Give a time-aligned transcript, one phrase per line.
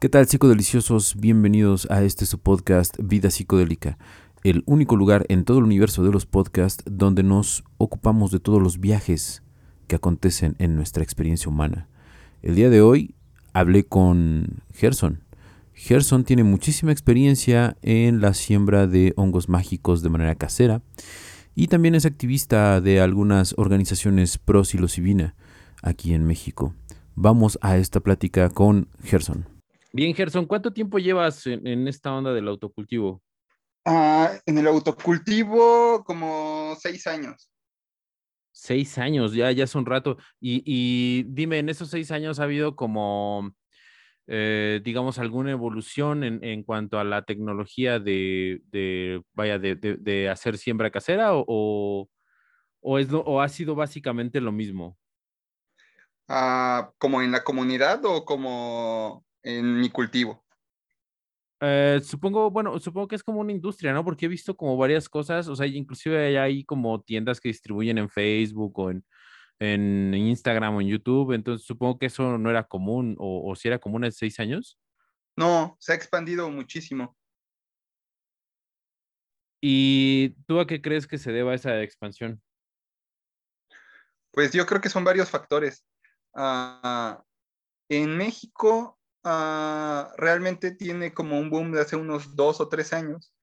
[0.00, 1.16] ¿Qué tal psicodeliciosos?
[1.16, 3.98] Bienvenidos a este su podcast Vida Psicodélica,
[4.44, 8.62] el único lugar en todo el universo de los podcasts donde nos ocupamos de todos
[8.62, 9.42] los viajes
[9.88, 11.88] que acontecen en nuestra experiencia humana.
[12.42, 13.16] El día de hoy
[13.52, 15.24] hablé con Gerson.
[15.74, 20.80] Gerson tiene muchísima experiencia en la siembra de hongos mágicos de manera casera
[21.56, 25.34] y también es activista de algunas organizaciones pro psilocibina
[25.82, 26.72] aquí en México.
[27.16, 29.57] Vamos a esta plática con Gerson.
[29.98, 33.20] Bien, Gerson, ¿cuánto tiempo llevas en, esta onda del autocultivo?
[33.84, 37.50] Ah, en el autocultivo, como seis años.
[38.52, 40.16] Seis años, ya, ya es un rato.
[40.40, 43.50] Y, dime, en esos seis años ha habido como,
[44.28, 51.30] eh, digamos, alguna evolución en, cuanto a la tecnología de, vaya, de, hacer siembra casera
[51.34, 52.08] o,
[52.80, 54.96] o, es o ha sido básicamente lo mismo?
[56.28, 60.44] Ah, ¿Como en la comunidad o como en mi cultivo?
[61.60, 64.04] Eh, supongo, bueno, supongo que es como una industria, ¿no?
[64.04, 68.10] Porque he visto como varias cosas, o sea, inclusive hay como tiendas que distribuyen en
[68.10, 69.04] Facebook o en,
[69.58, 73.78] en Instagram o en YouTube, entonces supongo que eso no era común o, si era
[73.78, 74.78] común hace seis años.
[75.36, 77.16] No, se ha expandido muchísimo.
[79.60, 82.40] ¿Y tú a qué crees que se deba esa expansión?
[84.30, 85.84] Pues yo creo que son varios factores.
[86.34, 87.24] Ah,
[87.88, 93.34] en México Ah, realmente tiene como un boom de hace unos dos o tres años,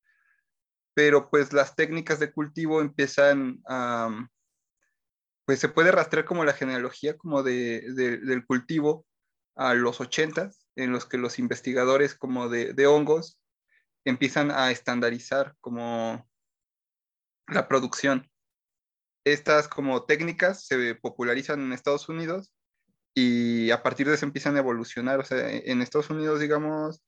[0.93, 4.27] pero pues las técnicas de cultivo empiezan a,
[5.45, 9.05] pues se puede rastrear como la genealogía como de, del cultivo
[9.55, 13.39] a los ochentas, en los que los investigadores como de, de hongos
[14.05, 16.29] empiezan a estandarizar como
[17.47, 18.29] la producción.
[19.25, 22.54] Estas como técnicas se popularizan en Estados Unidos
[23.15, 25.19] y a partir de eso empiezan a evolucionar.
[25.19, 27.03] O sea, e, en Estados Unidos, digamos,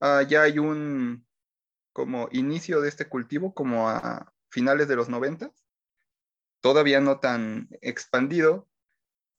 [0.00, 1.26] ah, ya hay un
[1.92, 5.52] como inicio de este cultivo como a finales de los 90,
[6.60, 8.68] todavía no tan expandido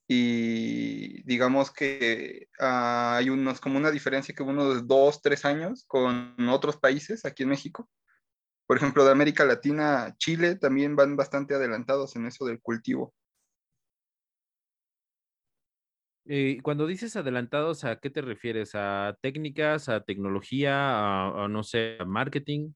[0.07, 6.35] y digamos que ah, hay unos como una diferencia que unos dos, tres años con
[6.50, 7.89] otros países aquí en México.
[8.67, 13.13] Por ejemplo, de América Latina, Chile también van bastante adelantados en eso del cultivo.
[16.25, 18.72] Eh, cuando dices adelantados, ¿a qué te refieres?
[18.75, 22.72] ¿A técnicas, a tecnología, a, no sé, a marketing?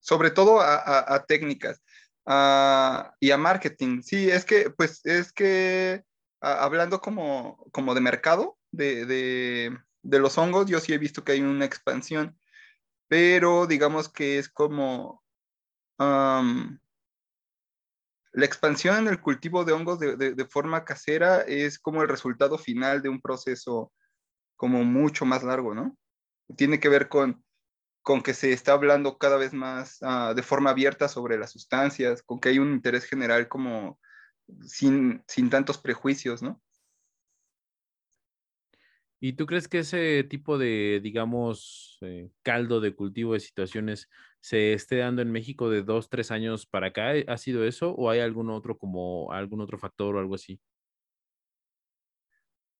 [0.00, 1.82] Sobre todo a, técnicas
[2.26, 4.02] y a marketing.
[4.02, 6.02] Sí, es que, pues, es que
[6.40, 11.40] hablando como, como de mercado de, de, los hongos, yo sí he visto que hay
[11.40, 12.38] una expansión,
[13.08, 15.22] pero digamos que es como
[18.34, 23.00] la expansión en el cultivo de hongos de, forma casera es como el resultado final
[23.00, 23.92] de un proceso
[24.56, 25.96] como mucho más largo, ¿no?
[26.56, 27.44] Tiene que ver con,
[28.02, 32.22] con que se está hablando cada vez más ah, de forma abierta sobre las sustancias,
[32.22, 34.00] con que hay un interés general como
[34.66, 36.60] sin, sin tantos prejuicios, ¿no?
[39.26, 44.74] ¿Y tú crees que ese tipo de, digamos, eh, caldo de cultivo de situaciones se
[44.74, 47.12] esté dando en México de dos, tres años para acá?
[47.26, 50.60] ¿Ha sido eso o hay algún otro como algún otro factor o algo así?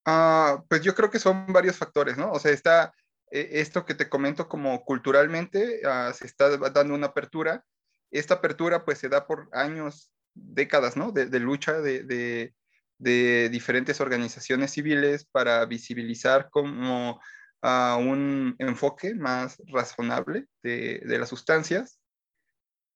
[0.05, 2.31] Ah, pues yo creo que son varios factores, ¿no?
[2.31, 2.93] O sea, está
[3.31, 7.65] eh, esto que te comento como culturalmente, ah, se está dando una apertura.
[8.11, 11.11] Esta apertura pues se da por años, décadas, ¿no?
[11.11, 12.53] De, lucha de de
[12.97, 17.19] diferentes organizaciones civiles para visibilizar como
[17.61, 21.99] a un enfoque más razonable de, las sustancias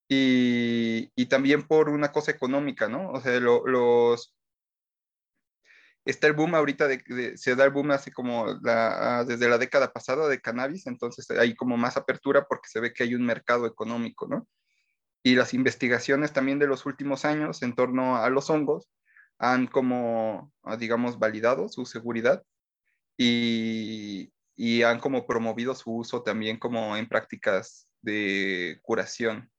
[0.07, 3.11] y, también por una cosa económica, ¿no?
[3.11, 4.35] O sea, los...
[6.05, 10.27] Está el boom ahorita, de, se da el boom así como desde la década pasada
[10.27, 14.27] de cannabis, entonces hay como más apertura porque se ve que hay un mercado económico,
[14.27, 14.47] ¿no?
[15.23, 18.87] Y las investigaciones también de los últimos años en torno a los hongos
[19.39, 22.43] han como, ah, digamos, validado su seguridad
[23.17, 24.31] y,
[24.83, 29.49] han como promovido su uso también como en prácticas de curación.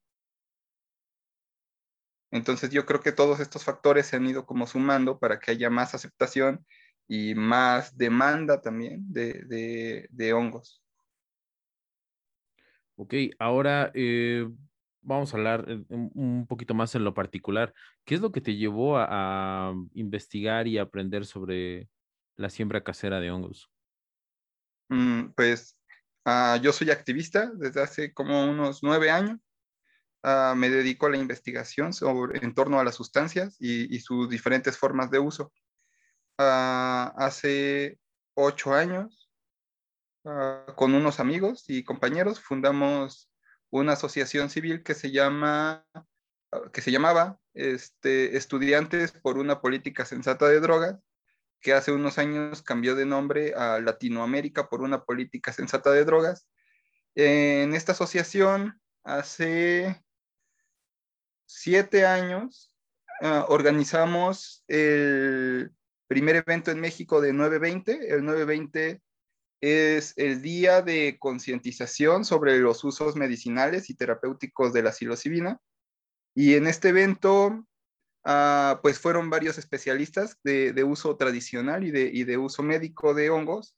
[2.31, 5.69] Entonces yo creo que todos estos factores se han ido como sumando para que haya
[5.69, 6.65] más aceptación
[7.07, 10.83] y más demanda también de, hongos.
[12.95, 14.47] Ok, ahora eh,
[15.01, 17.73] vamos a hablar un poquito más en lo particular.
[18.05, 21.89] ¿Qué es lo que te llevó a, investigar y aprender sobre
[22.35, 23.69] la siembra casera de hongos?
[24.89, 25.77] Mm, pues
[26.25, 29.39] ah, yo soy activista desde hace como unos nueve años.
[30.23, 34.77] Ah, me dedico a la investigación sobre, en torno a las sustancias y, sus diferentes
[34.77, 35.51] formas de uso.
[36.37, 37.99] Ah, hace
[38.35, 39.29] ocho años
[40.25, 43.31] ah, con unos amigos y compañeros, fundamos
[43.71, 45.85] una asociación civil que se llama,
[46.71, 50.99] que se llamaba este, Estudiantes por una Política Sensata de Drogas,
[51.61, 56.47] que hace unos años cambió de nombre a Latinoamérica por una Política Sensata de Drogas.
[57.15, 60.01] En esta asociación, hace
[61.45, 62.73] siete años,
[63.21, 65.71] ah, organizamos el
[66.07, 68.13] primer evento en México de 920.
[68.13, 69.01] El 920
[69.61, 75.61] es el día de concientización sobre los usos medicinales y terapéuticos de la psilocibina.
[76.33, 77.65] Y en este evento,
[78.23, 83.75] ah, pues fueron varios especialistas de, uso tradicional y de, uso médico de hongos.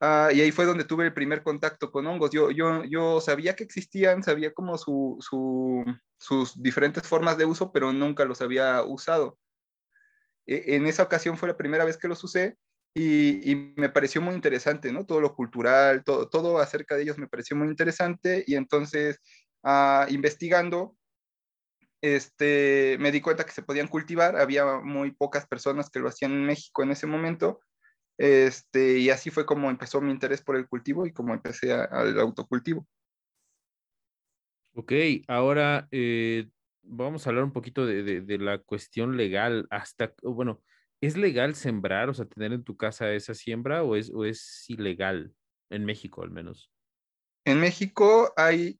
[0.00, 2.30] Ah, y ahí fue donde tuve el primer contacto con hongos.
[2.30, 8.24] Yo, yo, yo sabía que existían, sabía como sus diferentes formas de uso, pero nunca
[8.24, 9.38] los había usado.
[10.46, 12.56] E, en esa ocasión fue la primera vez que los usé
[12.94, 15.04] y, me pareció muy interesante, ¿no?
[15.06, 19.20] Todo lo cultural, todo, todo acerca de ellos me pareció muy interesante y entonces
[19.64, 20.96] ah, investigando,
[22.04, 26.32] este, me di cuenta que se podían cultivar, había muy pocas personas que lo hacían
[26.32, 27.60] en México en ese momento,
[28.18, 32.20] este, y así fue como empezó mi interés por el cultivo y como empecé al
[32.20, 32.86] autocultivo.
[34.74, 34.92] Ok,
[35.28, 36.50] ahora eh,
[36.82, 39.66] vamos a hablar un poquito de, de, la cuestión legal.
[39.70, 40.62] Hasta, bueno,
[41.00, 44.68] ¿es legal sembrar, o sea, tener en tu casa esa siembra o es, o es
[44.68, 45.32] ilegal?
[45.70, 46.70] En México, al menos.
[47.46, 48.78] En México hay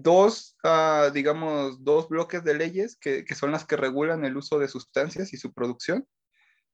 [0.00, 4.58] dos, ah, digamos, dos bloques de leyes que, que, son las que regulan el uso
[4.58, 6.06] de sustancias y su producción.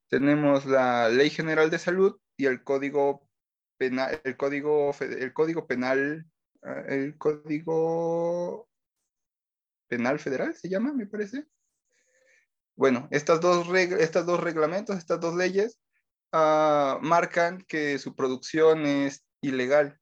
[0.09, 3.29] Tenemos la Ley General de Salud y el Código
[3.77, 6.27] Penal, el Código, el Código Penal,
[6.63, 8.69] ah, el Código
[9.89, 11.47] Penal Federal, se llama, me parece.
[12.77, 15.79] Bueno, estas dos, estas dos reglamentos, estas dos leyes,
[16.33, 19.99] ah, marcan que su producción es ilegal.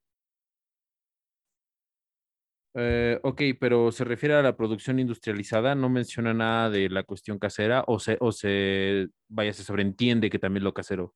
[2.79, 7.39] Eh, ok, pero se refiere a la producción industrializada, no menciona nada de la cuestión
[7.39, 11.15] casera o se, o se, vaya, se sobreentiende que también lo casero.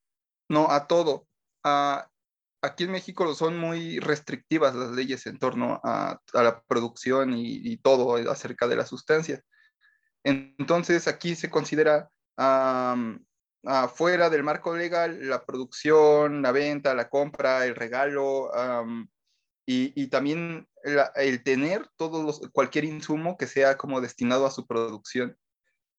[0.49, 1.27] No, a todo.
[1.63, 2.09] Ah,
[2.63, 8.17] aquí en México son muy restrictivas las leyes en torno a, la producción y, todo
[8.31, 9.43] acerca de las sustancias.
[10.25, 12.11] Entonces aquí se considera
[13.67, 18.51] afuera del marco legal la producción, la venta, la compra, el regalo
[19.73, 20.69] y, también
[21.15, 25.37] el tener todos cualquier insumo que sea como destinado a su producción.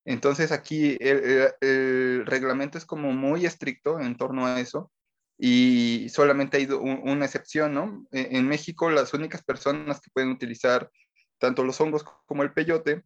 [0.04, 4.92] Entonces aquí el reglamento es como muy estricto en torno a eso
[5.38, 8.06] y solamente hay una excepción, ¿no?
[8.12, 10.92] E, en México las únicas personas que pueden utilizar
[11.40, 13.04] tanto los hongos como el peyote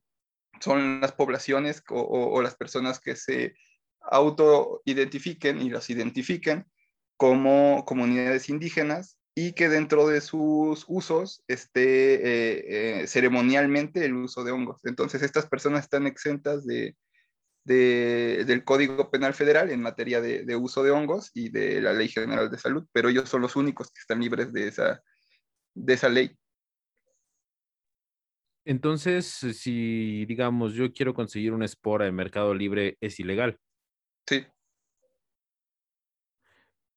[0.59, 3.55] son las poblaciones o, las personas que se
[4.01, 6.65] auto-identifiquen y las identifiquen
[7.17, 14.45] como comunidades indígenas y que dentro de sus usos esté eh, eh, ceremonialmente el uso
[14.45, 14.79] de hongos.
[14.85, 16.95] Entonces estas personas están exentas de,
[17.65, 22.49] del Código Penal Federal en materia de, uso de hongos y de la Ley General
[22.49, 25.03] de Salud, pero ellos son los únicos que están libres de esa,
[25.73, 26.31] de esa ley.
[28.63, 33.59] Entonces, si digamos yo quiero conseguir una espora en Mercado Libre, ¿es ilegal?
[34.27, 34.45] Sí.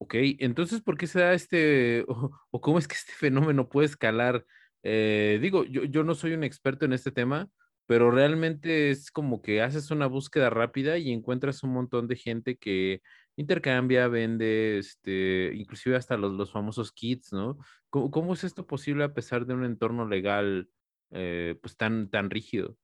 [0.01, 4.45] Ok, entonces, ¿por qué se da este, o, cómo es que este fenómeno puede escalar?
[4.81, 7.49] Eh, digo, yo, yo no soy un experto en este tema,
[7.85, 12.57] pero realmente es como que haces una búsqueda rápida y encuentras un montón de gente
[12.57, 13.01] que
[13.35, 17.57] intercambia, vende, este, inclusive hasta los, los famosos kits, ¿no?
[17.89, 20.69] ¿Cómo, es esto posible a pesar de un entorno legal
[21.11, 22.77] eh, pues tan, tan rígido?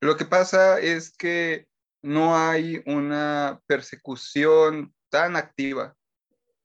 [0.00, 1.66] Lo que pasa es que
[2.02, 5.96] no hay una persecución tan activa.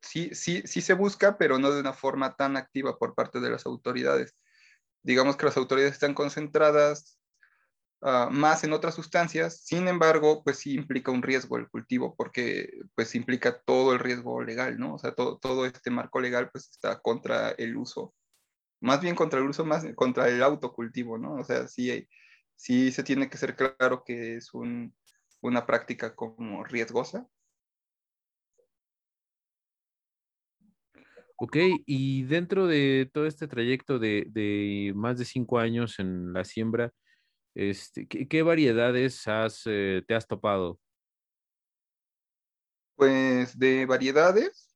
[0.05, 3.49] Sí, sí, sí se busca, pero no de una forma tan activa por parte de
[3.49, 4.35] las autoridades.
[5.03, 7.19] Digamos que las autoridades están concentradas
[8.07, 9.61] Ah, más en otras sustancias.
[9.63, 14.43] Sin embargo, pues sí implica un riesgo el cultivo porque pues implica todo el riesgo
[14.43, 14.93] legal, ¿no?
[14.95, 18.13] O sea, todo, todo este marco legal pues está contra el uso,
[18.81, 21.35] más bien contra el uso, más contra el autocultivo, ¿no?
[21.35, 22.07] O sea, sí,
[22.55, 24.95] sí se tiene que ser claro que es un,
[25.41, 27.27] una práctica como riesgosa.
[31.37, 36.45] Ok, y dentro de todo este trayecto de, de más de cinco años en la
[36.45, 36.93] siembra,
[37.55, 40.79] este, ¿qué, variedades has, eh, te has topado?
[42.95, 44.75] Pues de variedades,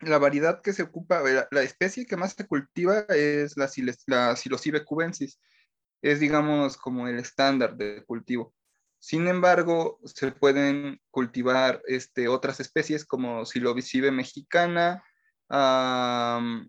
[0.00, 3.68] la variedad que se ocupa, la, especie que más se cultiva es la,
[4.06, 5.40] la Psilocybe cubensis.
[6.02, 8.54] Es, digamos, como el estándar de cultivo.
[9.00, 15.02] Sin embargo, se pueden cultivar este, otras especies como Psilocybe mexicana,
[15.48, 16.68] mm,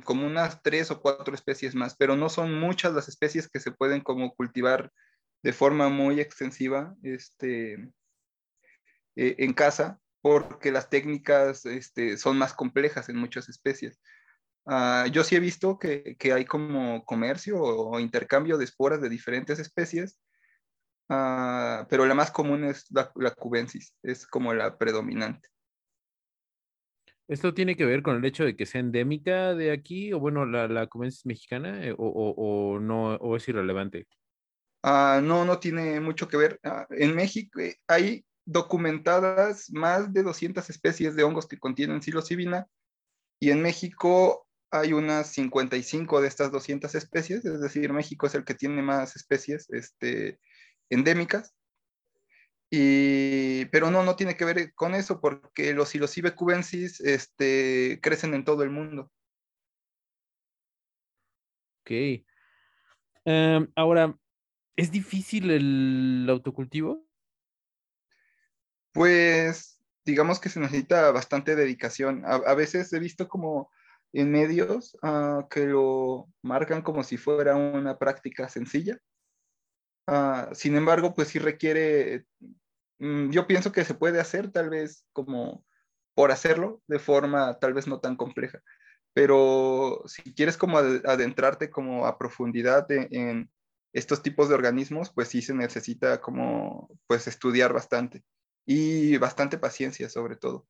[0.00, 3.72] como unas tres o cuatro especies más, pero no son muchas las especies que se
[3.72, 4.92] pueden como cultivar
[5.42, 7.74] de forma muy extensiva este,
[9.16, 14.00] eh, en casa, porque las técnicas este, son más complejas en muchas especies.
[14.66, 19.58] Ah, yo sí he visto que, hay como comercio o, intercambio de esporas de diferentes
[19.58, 20.18] especies,
[21.10, 25.50] ah, pero la más común es la, cubensis, es como la predominante.
[27.26, 30.44] ¿Esto tiene que ver con el hecho de que sea endémica de aquí, o bueno,
[30.44, 34.06] la, la cubensis mexicana, eh, o, no, o es irrelevante?
[34.82, 36.60] Ah, no, no tiene mucho que ver.
[36.90, 42.66] en México eh, hay documentadas más de 200 especies de hongos que contienen psilocibina
[43.40, 48.44] y en México hay unas 55 de estas 200 especies, es decir, México es el
[48.44, 50.40] que tiene más especies este,
[50.90, 51.54] endémicas.
[52.76, 58.34] Y, pero no, no tiene que ver con eso porque los psilocibe cubensis este, crecen
[58.34, 59.12] en todo el mundo.
[61.82, 62.24] Ok.
[63.24, 64.18] Em, ahora,
[64.74, 67.06] ¿es difícil el autocultivo?
[68.90, 72.24] Pues digamos que se necesita bastante dedicación.
[72.24, 73.70] A, veces he visto como
[74.12, 78.98] en medios ah, que lo marcan como si fuera una práctica sencilla.
[80.08, 82.26] Ah, sin embargo, pues sí requiere,
[82.98, 85.64] yo pienso que se puede hacer tal vez como
[86.14, 88.60] por hacerlo de forma tal vez no tan compleja,
[89.14, 93.50] pero si quieres como adentrarte como a profundidad en
[93.92, 98.24] estos tipos de organismos, pues sí se necesita como pues estudiar bastante
[98.66, 100.66] y bastante paciencia sobre todo.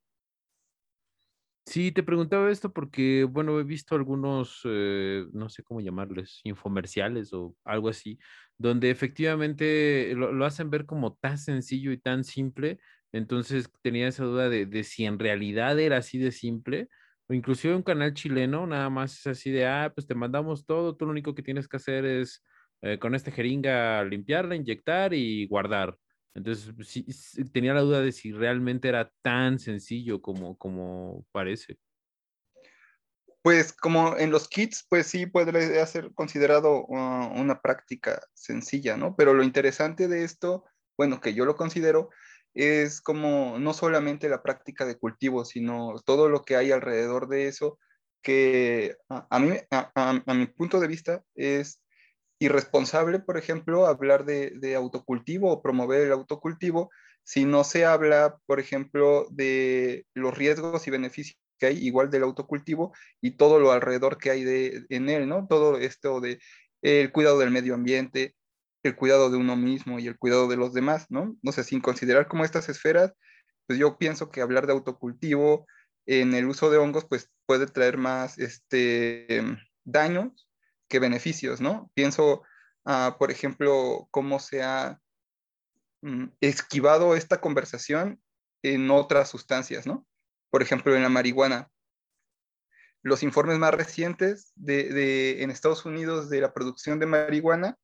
[1.67, 7.33] Sí, te preguntaba esto porque, bueno, he visto algunos, eh, no sé cómo llamarles, infomerciales
[7.33, 8.19] o algo así,
[8.59, 12.79] donde efectivamente lo, hacen ver como tan sencillo y tan simple.
[13.13, 16.89] Entonces tenía esa duda de, si en realidad era así de simple,
[17.29, 20.97] o inclusive un canal chileno, nada más es así de, ah, pues te mandamos todo,
[20.97, 22.43] tú lo único que tienes que hacer es
[22.83, 25.97] eh, con esta jeringa limpiarla, inyectar y guardar.
[26.35, 26.75] Entonces,
[27.53, 31.79] tenía la duda de si realmente era tan sencillo como, como parece.
[33.45, 39.17] Pues como en los kits, pues sí podría ser considerado uh, una práctica sencilla, ¿no?
[39.17, 40.65] Pero lo interesante de esto,
[40.97, 42.09] bueno, que yo lo considero,
[42.55, 47.49] es como no solamente la práctica de cultivo, sino todo lo que hay alrededor de
[47.49, 47.79] eso,
[48.23, 51.83] que a, mí, a mi punto de vista, es
[52.39, 56.91] irresponsable, por ejemplo, hablar de, autocultivo o promover el autocultivo
[57.25, 62.95] si no se habla, por ejemplo, de los riesgos y beneficios hay igual del autocultivo
[63.21, 65.47] y todo lo alrededor que hay de, en él, ¿no?
[65.49, 66.41] Todo esto de
[66.83, 68.35] el cuidado del medio ambiente,
[68.83, 71.37] el cuidado de uno mismo y el cuidado de los demás, ¿no?
[71.43, 73.15] No sé, sin considerar como estas esferas,
[73.67, 75.67] pues yo pienso que hablar de autocultivo
[76.07, 79.43] en el uso de hongos, pues puede traer más este,
[79.85, 80.49] daños
[80.89, 81.91] que beneficios, ¿no?
[81.95, 82.43] Pienso,
[82.85, 85.01] ah, por ejemplo, cómo se ha
[86.03, 88.21] mm, esquivado esta conversación
[88.63, 90.07] en otras sustancias, ¿no?
[90.55, 91.69] Por ejemplo, en la marihuana.
[93.03, 97.77] Los informes más recientes de, en Estados Unidos de la producción de marihuana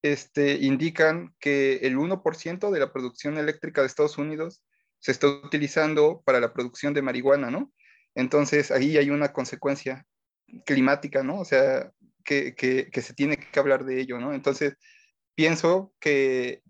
[0.00, 4.64] este, indican que el 1% de la producción eléctrica de Estados Unidos
[5.00, 7.70] se está utilizando para la producción de marihuana, ¿no?
[8.14, 10.06] Entonces, ahí hay una consecuencia
[10.64, 11.38] climática, ¿no?
[11.40, 11.92] O sea,
[12.24, 14.32] que, se tiene que hablar de ello, ¿no?
[14.32, 14.76] Entonces,
[15.34, 16.62] pienso que,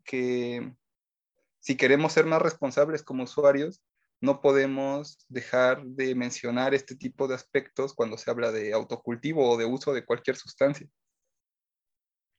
[1.61, 3.85] si queremos ser más responsables como usuarios,
[4.21, 9.57] no podemos dejar de mencionar este tipo de aspectos cuando se habla de autocultivo o
[9.57, 10.89] de uso de cualquier sustancia.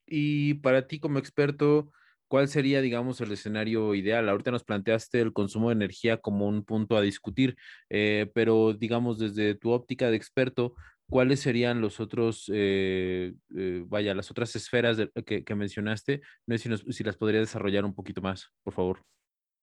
[0.06, 1.92] Y para ti como experto,
[2.28, 4.28] ¿cuál sería, digamos, el escenario ideal?
[4.28, 7.56] Ahorita nos planteaste el consumo de energía como un punto a discutir,
[7.90, 10.74] eh, pero digamos, desde tu óptica de experto,
[11.10, 16.22] ¿cuáles serían los otros, eh, eh, vaya, las otras esferas que, mencionaste?
[16.48, 19.04] No sé si, las podría desarrollar un poquito más, por favor.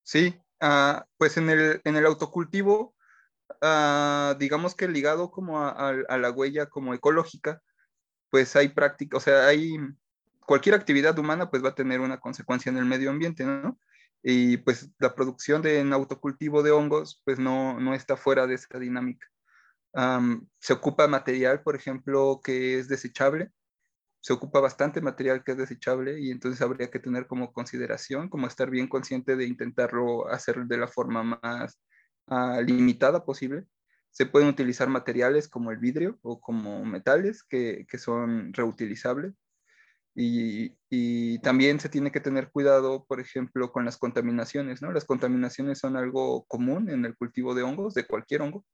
[0.05, 2.95] Sí, ah, pues en el, en el autocultivo,
[3.63, 7.63] ah, digamos que ligado como a, la huella como ecológica,
[8.31, 9.77] pues hay práctica, o sea, hay
[10.41, 13.79] cualquier actividad humana pues va a tener una consecuencia en el medio ambiente, ¿no?
[14.23, 18.79] Y pues la producción en autocultivo de hongos pues no, no está fuera de esa
[18.79, 19.29] dinámica
[20.59, 23.51] se ocupa material, por ejemplo, que es desechable.
[24.21, 28.47] Se ocupa bastante material que es desechable y entonces habría que tener como consideración, como
[28.47, 31.81] estar bien consciente de intentarlo hacer de la forma más
[32.27, 33.65] ah, limitada posible.
[34.11, 39.35] Se pueden utilizar materiales como el vidrio o como metales que, que son reutilizables.
[40.19, 44.91] Y, y, también se tiene que tener cuidado, por ejemplo, con las contaminaciones, ¿no?
[44.91, 48.65] Las contaminaciones son algo común en el cultivo de hongos, de cualquier hongo,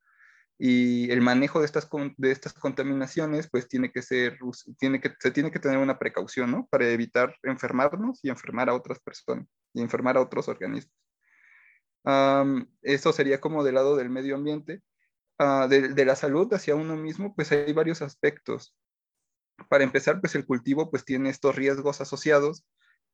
[0.59, 4.39] y el manejo de estas, de estas contaminaciones pues tiene que ser,
[4.79, 6.69] tiene que, se tiene que tener una precaución, ¿no?
[6.71, 10.95] Para evitar enfermarnos y enfermar a otras personas y enfermar a otros organismos.
[12.83, 14.83] eso sería como del lado del medio ambiente.
[15.39, 18.77] Ah, de, de, la salud hacia uno mismo, pues hay varios aspectos.
[19.69, 22.65] Para empezar, pues el cultivo pues tiene estos riesgos asociados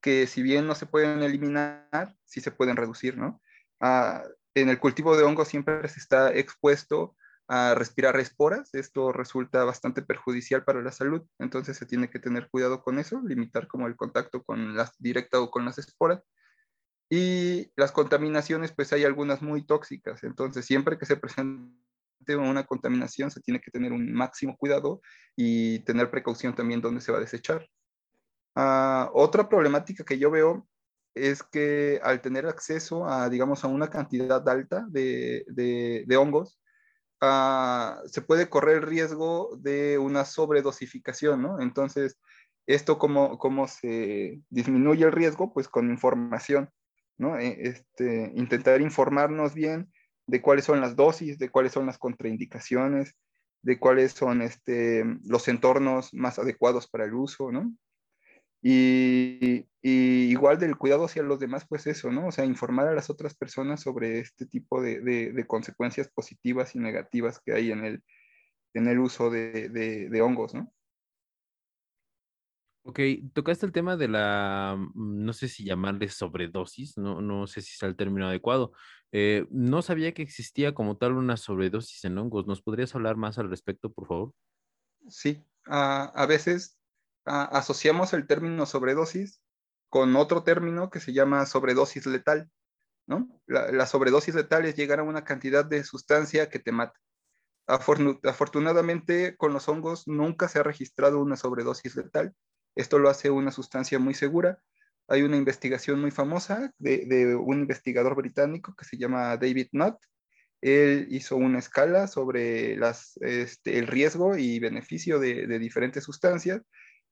[0.00, 3.40] que si bien no se pueden eliminar, sí se pueden reducir, ¿no?
[3.80, 4.22] Ah,
[4.54, 7.16] en el cultivo de hongos siempre se está expuesto
[7.48, 8.74] a respirar esporas.
[8.74, 13.20] Esto resulta bastante perjudicial para la salud, entonces se tiene que tener cuidado con eso,
[13.22, 16.22] limitar como el contacto con las directa o con las esporas.
[17.10, 21.72] Y las contaminaciones, pues hay algunas muy tóxicas, entonces siempre que se presente
[22.36, 25.00] una contaminación se tiene que tener un máximo cuidado
[25.36, 27.66] y tener precaución también donde se va a desechar.
[28.54, 30.68] Ah, otra problemática que yo veo
[31.14, 36.60] es que al tener acceso a, digamos, a una cantidad alta de, de, hongos,
[37.20, 41.60] ah, se puede correr riesgo de una sobredosificación, ¿no?
[41.60, 42.18] Entonces,
[42.66, 46.70] esto cómo, cómo se disminuye el riesgo, pues con información,
[47.16, 47.38] ¿no?
[47.38, 49.90] E, este, intentar informarnos bien
[50.26, 53.16] de cuáles son las dosis, de cuáles son las contraindicaciones,
[53.62, 57.72] de cuáles son este, los entornos más adecuados para el uso, ¿no?
[58.62, 62.26] Y, igual del cuidado hacia los demás, pues eso, ¿no?
[62.28, 67.40] O sea, informar a las otras personas sobre este tipo de, consecuencias positivas y negativas
[67.40, 68.02] que hay en el,
[68.74, 70.72] en el uso de, hongos, ¿no?
[72.82, 73.00] Ok,
[73.34, 77.74] tocaste el tema de la, mm, no sé si llamarle sobredosis, no, no sé si
[77.74, 78.72] es el término adecuado.
[79.12, 82.46] Eh, no sabía que existía como tal una sobredosis en hongos.
[82.46, 84.32] ¿Nos podrías hablar más al respecto, por favor?
[85.08, 86.77] Sí, a veces
[87.28, 89.40] asociamos el término sobredosis
[89.88, 92.50] con otro término que se llama sobredosis letal,
[93.06, 93.28] ¿no?
[93.46, 96.98] La, sobredosis letal es llegar a una cantidad de sustancia que te mata.
[97.66, 102.34] afortunadamente, con los hongos nunca se ha registrado una sobredosis letal.
[102.74, 104.58] Esto lo hace una sustancia muy segura.
[105.08, 109.96] Hay una investigación muy famosa de, un investigador británico que se llama David Nutt.
[110.60, 116.62] Él hizo una escala sobre las, este, el riesgo y beneficio de, de diferentes sustancias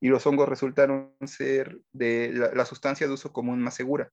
[0.01, 4.13] y los hongos resultaron ser de la, sustancia de uso común más segura.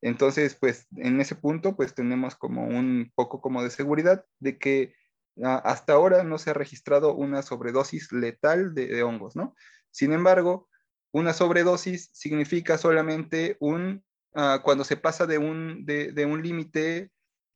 [0.00, 4.94] Entonces, pues en ese punto, pues tenemos como un poco como de seguridad de que
[5.42, 9.56] ah, hasta ahora no se ha registrado una sobredosis letal de, hongos, ¿no?
[9.90, 10.68] Sin embargo,
[11.10, 14.04] una sobredosis significa solamente un,
[14.34, 17.10] ah, cuando se pasa de un, de, un límite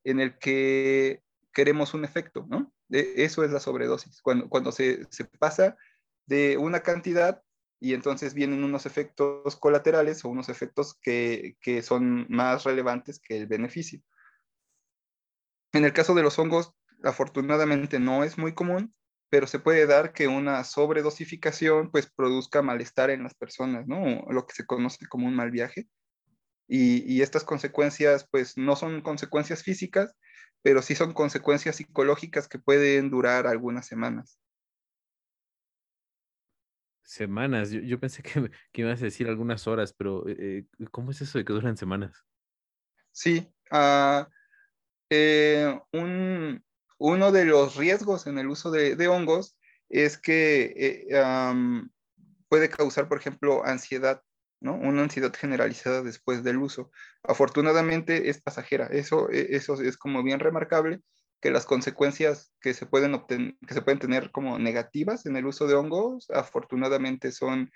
[0.05, 1.23] en el que
[1.53, 2.73] queremos un efecto, ¿no?
[2.91, 5.79] eso es la sobredosis, cuando, cuando se, se pasa
[6.27, 7.43] de una cantidad
[7.83, 13.49] y entonces vienen unos efectos colaterales o unos efectos que, son más relevantes que el
[13.49, 14.01] beneficio.
[15.73, 18.95] En el caso de los hongos, afortunadamente no es muy común,
[19.31, 24.27] pero se puede dar que una sobredosificación pues produzca malestar en las personas, ¿no?
[24.31, 25.89] Lo que se conoce como un mal viaje.
[26.69, 30.15] Y, y, estas consecuencias pues no son consecuencias físicas,
[30.63, 34.39] pero sí son consecuencias psicológicas que pueden durar algunas semanas.
[37.13, 41.21] Semanas, yo, pensé que, que, ibas a decir algunas horas, pero eh, eh, ¿cómo es
[41.21, 42.25] eso de que duran semanas?
[43.11, 44.31] Sí, ah,
[45.11, 49.59] eh, uno de los riesgos en el uso de, hongos
[49.91, 51.07] es que
[52.49, 54.23] puede causar, por ejemplo, ansiedad,
[54.61, 54.75] ¿no?
[54.75, 56.91] Una ansiedad generalizada después del uso.
[57.25, 61.03] Afortunadamente es pasajera, eso, e, eso es como bien remarcable,
[61.43, 65.67] que las consecuencias que se pueden que se pueden tener como negativas en el uso
[65.67, 67.73] de hongos, afortunadamente son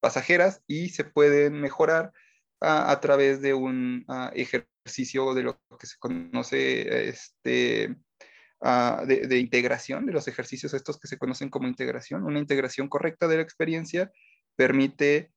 [0.00, 2.12] pasajeras y se pueden mejorar
[2.60, 7.94] a, través de un ejercicio de lo que se conoce este,
[9.06, 12.24] de, integración, de los ejercicios estos que se conocen como integración.
[12.24, 14.10] Una integración correcta de la experiencia
[14.56, 15.30] permite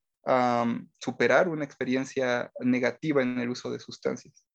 [1.00, 4.46] superar una experiencia negativa en el uso de sustancias.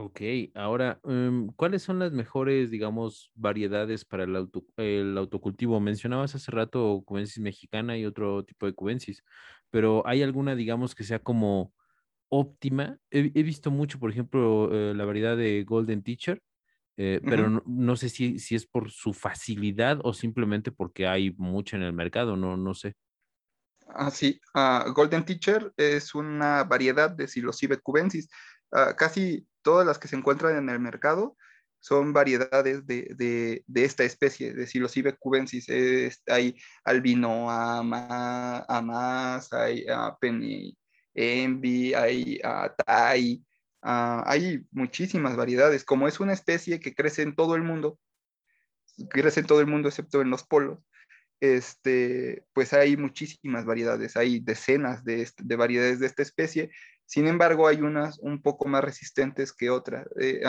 [0.00, 0.20] Ok,
[0.54, 5.80] ahora, em, ¿cuáles son las mejores, digamos, variedades para el, el autocultivo?
[5.80, 9.24] Mencionabas hace rato cubensis mexicana y otro tipo de cubensis,
[9.70, 11.72] pero ¿hay alguna, digamos, que sea como
[12.28, 12.98] óptima?
[13.10, 16.40] He, visto mucho, por ejemplo, eh, la variedad de Golden Teacher,
[16.96, 21.76] eh, pero no, sé si, si, es por su facilidad o simplemente porque hay mucha
[21.76, 22.94] en el mercado, no, no sé.
[23.88, 28.28] Ah, sí, ah, Golden Teacher es una variedad de Psilocybe cubensis.
[28.72, 31.36] Ah, casi todas las que se encuentran en el mercado
[31.80, 35.66] son variedades de, esta especie, de Psilocybe cubensis.
[36.26, 39.86] hay albino, amas, hay
[40.20, 40.76] penny
[41.14, 42.40] envy, hay
[42.86, 43.44] tai,
[43.82, 47.98] Ah, hay muchísimas variedades, como es una especie que crece en todo el mundo,
[49.08, 50.80] crece en todo el mundo excepto en los polos,
[51.40, 56.70] este, pues hay muchísimas variedades, hay decenas de, variedades de esta especie,
[57.06, 60.06] sin embargo hay unas un poco más resistentes que otras.
[60.20, 60.42] Eh,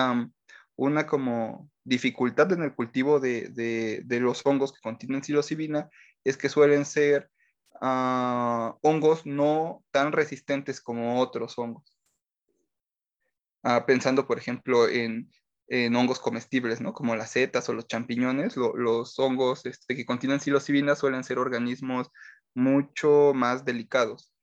[0.75, 5.89] una como dificultad en el cultivo de, los hongos que contienen psilocibina
[6.23, 7.29] es que suelen ser
[7.81, 11.93] ah, hongos no tan resistentes como otros hongos.
[13.63, 15.29] Ah, pensando, por ejemplo, en,
[15.69, 16.93] hongos comestibles, ¿no?
[16.93, 22.09] Como las setas o los champiñones, los hongos este, que contienen psilocibina suelen ser organismos
[22.55, 24.33] mucho más delicados.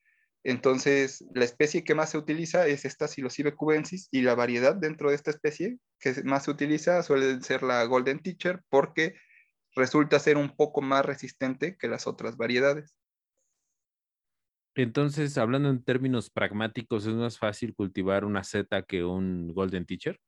[0.44, 5.10] Entonces, la especie que más se utiliza es esta Psilocybe cubensis y la variedad dentro
[5.10, 9.16] de esta especie que más se utiliza suele ser la Golden Teacher porque
[9.74, 12.94] resulta ser un poco más resistente que las otras variedades.
[14.76, 20.20] Entonces, hablando en términos pragmáticos, ¿es más fácil cultivar una seta que un Golden Teacher?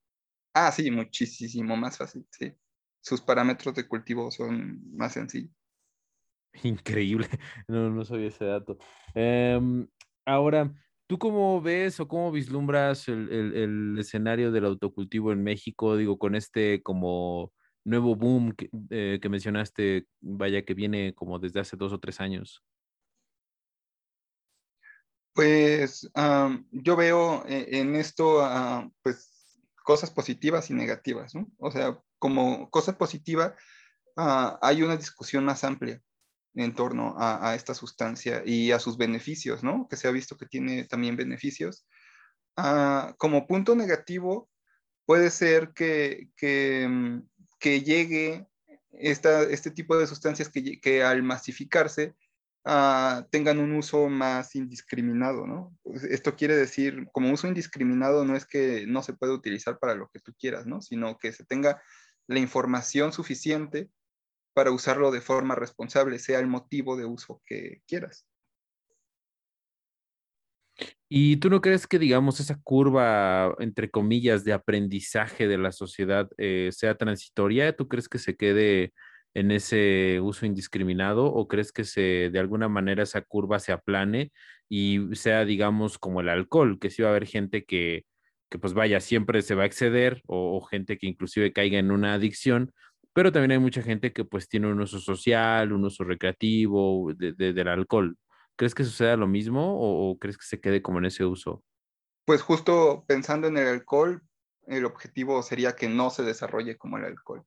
[0.60, 2.52] Ah, sí, muchísimo más fácil, sí.
[3.00, 5.52] Sus parámetros de cultivo son más sencillos.
[6.64, 7.28] Increíble,
[7.68, 8.76] no, no sabía ese dato.
[9.14, 9.86] Em,
[10.28, 10.70] Ahora,
[11.06, 15.96] ¿tú cómo ves o cómo vislumbras el, escenario del autocultivo en México?
[15.96, 17.52] Digo, con este como
[17.84, 22.62] nuevo boom que, eh, mencionaste, vaya, que viene como desde hace dos o tres años.
[25.32, 26.10] Pues
[26.72, 29.37] yo veo e, en esto, ah, pues,
[29.88, 31.50] cosas positivas y negativas, ¿no?
[31.56, 33.56] O sea, como cosa positiva,
[34.18, 36.02] ah, hay una discusión más amplia
[36.52, 39.88] en torno a, esta sustancia y a sus beneficios, ¿no?
[39.88, 41.86] Que se ha visto que tiene también beneficios.
[42.54, 44.50] Ah, como punto negativo,
[45.06, 47.22] puede ser que, que, mm,
[47.62, 48.46] llegue
[48.90, 52.14] este tipo de sustancias que, que al masificarse
[52.68, 55.74] ah, tengan un uso más indiscriminado, ¿no?
[55.82, 59.94] Pues, esto quiere decir, como uso indiscriminado no es que no se pueda utilizar para
[59.94, 60.82] lo que tú quieras, ¿no?
[60.82, 61.82] Sino que se tenga
[62.28, 63.88] la información suficiente
[64.54, 68.26] para usarlo de forma responsable, sea el motivo de uso que quieras.
[71.08, 76.28] ¿Y tú no crees que, digamos, esa curva, entre comillas, de aprendizaje de la sociedad
[76.36, 77.74] eh, sea transitoria?
[77.74, 78.92] ¿Tú crees que se quede
[79.34, 84.32] en ese uso indiscriminado o crees que se, de alguna manera esa curva se aplane
[84.68, 88.04] y sea, digamos, como el alcohol, que sí va a haber gente que,
[88.50, 91.90] que pues vaya, siempre se va a exceder o, o gente que inclusive caiga en
[91.90, 92.72] una adicción,
[93.18, 97.66] pero también hay mucha gente que pues tiene un uso social, un uso recreativo del
[97.68, 98.16] alcohol.
[98.54, 101.62] ¿Crees que suceda lo mismo o, crees que se quede como en ese uso?
[102.24, 104.22] Pues justo pensando en el alcohol,
[104.66, 107.44] el objetivo sería que no se desarrolle como el alcohol.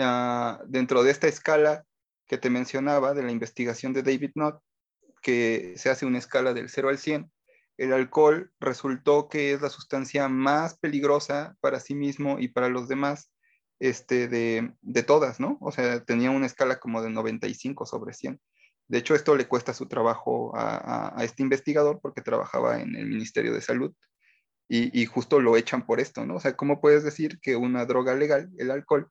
[0.00, 1.84] Ah, dentro de esta escala
[2.26, 4.62] que te mencionaba de la investigación de David Knott,
[5.22, 7.30] que se hace una escala del 0 al 100,
[7.76, 12.88] el alcohol resultó que es la sustancia más peligrosa para sí mismo y para los
[12.88, 13.32] demás
[13.78, 15.58] este, de, de, todas, ¿no?
[15.60, 18.40] O sea, tenía una escala como de 95 sobre 100.
[18.88, 23.54] De hecho, esto le cuesta su trabajo a, este investigador porque trabajaba en el Ministerio
[23.54, 23.94] de Salud
[24.68, 26.36] y, y, justo lo echan por esto, ¿no?
[26.36, 29.10] O sea, ¿cómo puedes decir que una droga legal, el alcohol,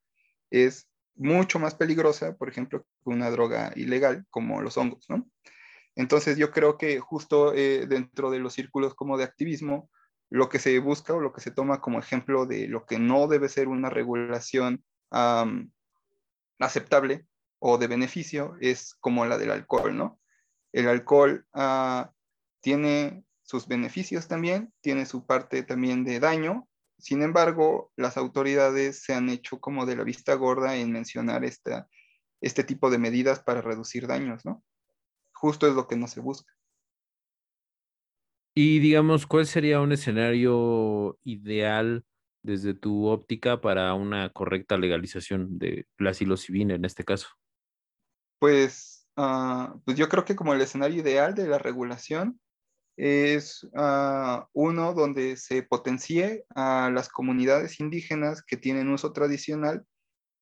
[0.51, 5.27] es mucho más peligrosa, por ejemplo, que una droga ilegal como los hongos, ¿no?
[5.95, 9.89] Entonces yo creo que justo eh, dentro de los círculos como de activismo,
[10.29, 13.27] lo que se busca o lo que se toma como ejemplo de lo que no
[13.27, 14.83] debe ser una regulación
[16.59, 17.25] aceptable
[17.57, 20.19] o de beneficio es como la del alcohol, ¿no?
[20.71, 22.11] El alcohol ah,
[22.61, 26.68] tiene sus beneficios también, tiene su parte también de daño,
[26.99, 31.87] sin embargo, las autoridades se han hecho como de la vista gorda en mencionar esta,
[32.41, 34.63] este tipo de medidas para reducir daños, ¿no?
[35.33, 36.53] Justo es lo que no se busca.
[38.53, 42.03] Y digamos, ¿cuál sería un escenario ideal
[42.43, 47.29] desde tu óptica para una correcta legalización de la psilocibina en este caso?
[48.39, 52.39] Pues, ah, pues yo creo que como el escenario ideal de la regulación
[52.99, 59.85] es ah, uno donde se potencie a las comunidades indígenas que tienen uso tradicional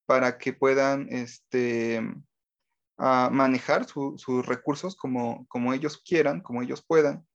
[0.06, 2.02] para que puedan este,
[2.98, 7.26] ah, manejar sus recursos como, como ellos quieran, como ellos puedan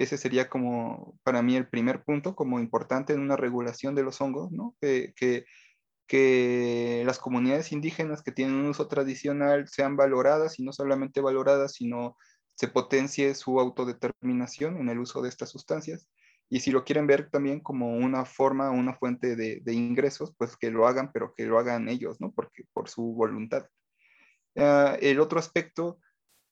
[0.00, 4.18] ese sería como para mí el primer punto como importante en una regulación de los
[4.22, 4.74] hongos, ¿no?
[4.80, 5.44] Que, que,
[7.04, 12.16] las comunidades indígenas que tienen un uso tradicional sean valoradas y no solamente valoradas, sino
[12.60, 16.06] se potencie su autodeterminación en el uso de estas sustancias.
[16.50, 20.70] Y si lo quieren ver también como una forma, una fuente de, ingresos, pues que
[20.70, 22.32] lo hagan, pero que lo hagan ellos, ¿no?
[22.32, 23.64] Porque por su voluntad.
[24.56, 26.00] Ah, el otro aspecto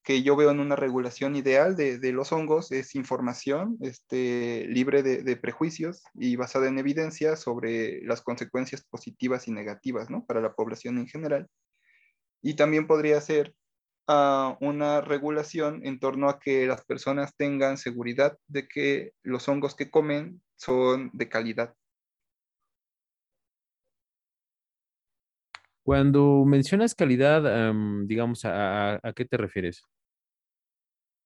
[0.02, 5.36] que yo veo en una regulación ideal de, los hongos es información este, libre de,
[5.36, 10.24] prejuicios y basada en evidencia sobre las consecuencias positivas y negativas ¿no?
[10.24, 11.48] para la población en general.
[12.40, 13.52] Y también podría ser
[14.08, 19.74] uh, una regulación en torno a que las personas tengan seguridad de que los hongos
[19.74, 21.74] que comen son de calidad.
[25.84, 29.82] Cuando mencionas calidad, um, digamos, ¿a, a, qué te refieres?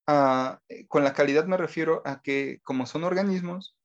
[0.06, 0.56] Uh,
[0.88, 3.76] con la calidad me refiero a que como son organismos,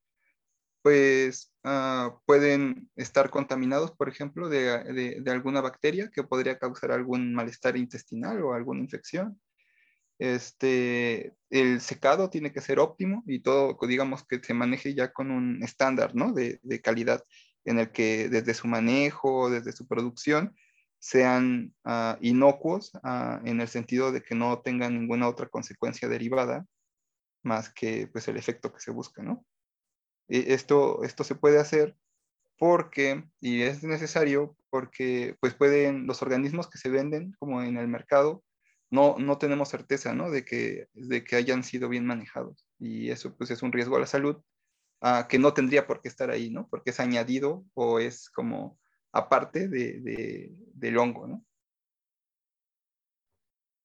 [0.82, 7.34] pues uh, pueden estar contaminados, por ejemplo, de, de, alguna bacteria que podría causar algún
[7.34, 9.40] malestar intestinal o alguna infección.
[10.20, 15.32] Este, el secado tiene que ser óptimo y todo, digamos, que se maneje ya con
[15.32, 16.34] un estándar ¿no?
[16.34, 17.24] de, de calidad
[17.66, 20.56] en el que desde su manejo, desde su producción,
[21.00, 26.66] sean uh, inocuos uh, en el sentido de que no tengan ninguna otra consecuencia derivada
[27.44, 29.46] más que pues, el efecto que se busca, ¿no?
[30.28, 31.96] Y esto, esto se puede hacer
[32.58, 37.88] porque, y es necesario, porque pues pueden, los organismos que se venden como en el
[37.88, 38.44] mercado,
[38.90, 40.32] no, no tenemos certeza, ¿no?
[40.32, 42.66] De que, de que hayan sido bien manejados.
[42.80, 44.38] Y eso pues es un riesgo a la salud
[45.02, 46.68] uh, que no tendría por qué estar ahí, ¿no?
[46.70, 48.80] Porque es añadido o es como
[49.12, 51.44] aparte de, de, del hongo, ¿no?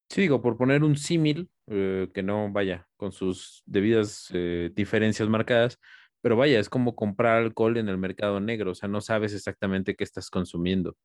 [0.09, 5.27] Sí, digo, por poner un símil, eh, que no vaya con sus debidas eh, diferencias
[5.27, 5.79] marcadas,
[6.23, 9.97] pero vaya, es como comprar alcohol en el mercado negro, o sea, no sabes exactamente
[9.97, 10.97] qué estás consumiendo.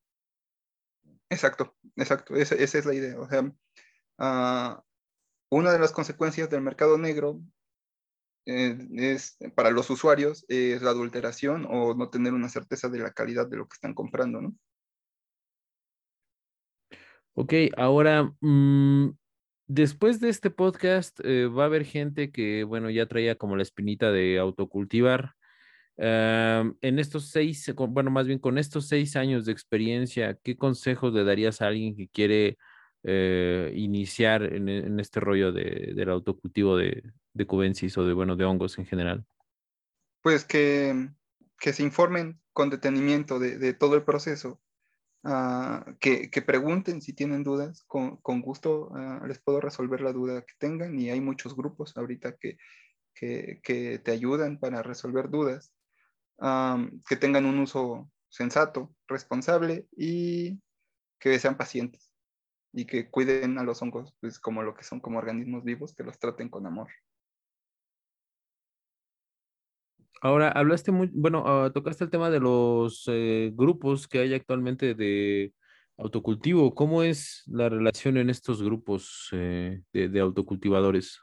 [1.30, 3.19] Exacto, exacto, esa, esa es la idea.
[3.19, 4.82] O sea, uh,
[5.49, 7.41] una de las consecuencias del mercado negro
[8.45, 13.12] eh, es para los usuarios es la adulteración o no tener una certeza de la
[13.12, 14.56] calidad de lo que están comprando, ¿no?
[17.34, 19.10] Ok, ahora, mmm,
[19.67, 23.63] después de este podcast eh, va a haber gente que, bueno, ya traía como la
[23.63, 25.34] espinita de autocultivar.
[25.99, 31.23] En estos seis, bueno, más bien con estos seis años de experiencia, ¿qué consejos le
[31.23, 32.58] darías a alguien que quiere
[33.03, 37.03] eh, iniciar en, este rollo de, del autocultivo de,
[37.34, 39.25] de cubensis o de, bueno, de hongos en general?
[40.21, 41.10] Pues que,
[41.58, 44.60] que se informen con detenimiento de, de todo el proceso,
[45.27, 50.53] uh, que, pregunten si tienen dudas, con, gusto uh, les puedo resolver la duda que
[50.57, 52.57] tengan y hay muchos grupos ahorita que,
[53.13, 55.73] que, te ayudan para resolver dudas,
[56.39, 60.59] que tengan un uso sensato, responsable y
[61.19, 62.11] que sean pacientes
[62.73, 66.03] y que cuiden a los hongos pues como lo que son como organismos vivos, que
[66.03, 66.89] los traten con amor.
[70.21, 74.95] Ahora, hablaste muy, bueno, uh, tocaste el tema de los eh, grupos que hay actualmente
[74.95, 75.53] de
[75.97, 76.73] autocultivo.
[76.73, 81.21] ¿Cómo es la relación en estos grupos eh, de, autocultivadores?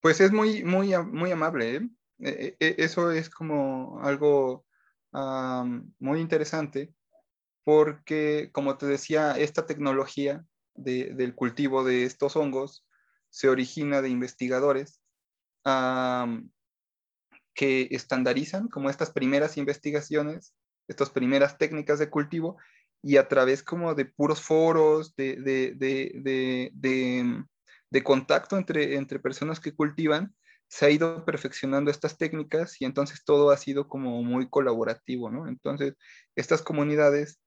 [0.00, 1.76] Pues es muy, muy, muy amable.
[1.76, 1.88] ¿eh?
[2.20, 4.66] E, e, eso es como algo
[5.12, 6.92] um, muy interesante
[7.64, 12.84] porque, como te decía, esta tecnología de, del cultivo de estos hongos
[13.30, 15.00] se origina de investigadores
[17.54, 20.54] que estandarizan como estas primeras investigaciones,
[20.88, 22.58] estas primeras técnicas de cultivo,
[23.02, 26.72] y a través como de puros foros, de, de,
[27.90, 30.34] de, contacto entre, entre personas que cultivan,
[30.68, 35.46] se ha ido perfeccionando estas técnicas y entonces todo ha sido como muy colaborativo, ¿no?
[35.46, 35.94] Entonces,
[36.34, 37.38] estas comunidades,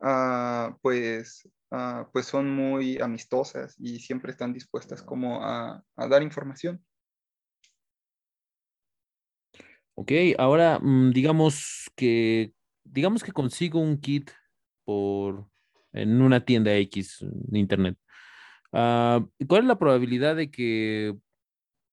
[0.00, 6.22] uh, pues, uh, pues son muy amistosas y siempre están dispuestas como a, a dar
[6.22, 6.82] información.
[9.96, 12.52] Ok, ahora mm, digamos que
[12.84, 14.30] digamos que consigo un kit
[14.84, 15.48] por
[15.92, 17.96] en una tienda X de internet.
[18.72, 21.16] Uh, ¿Cuál es la probabilidad de que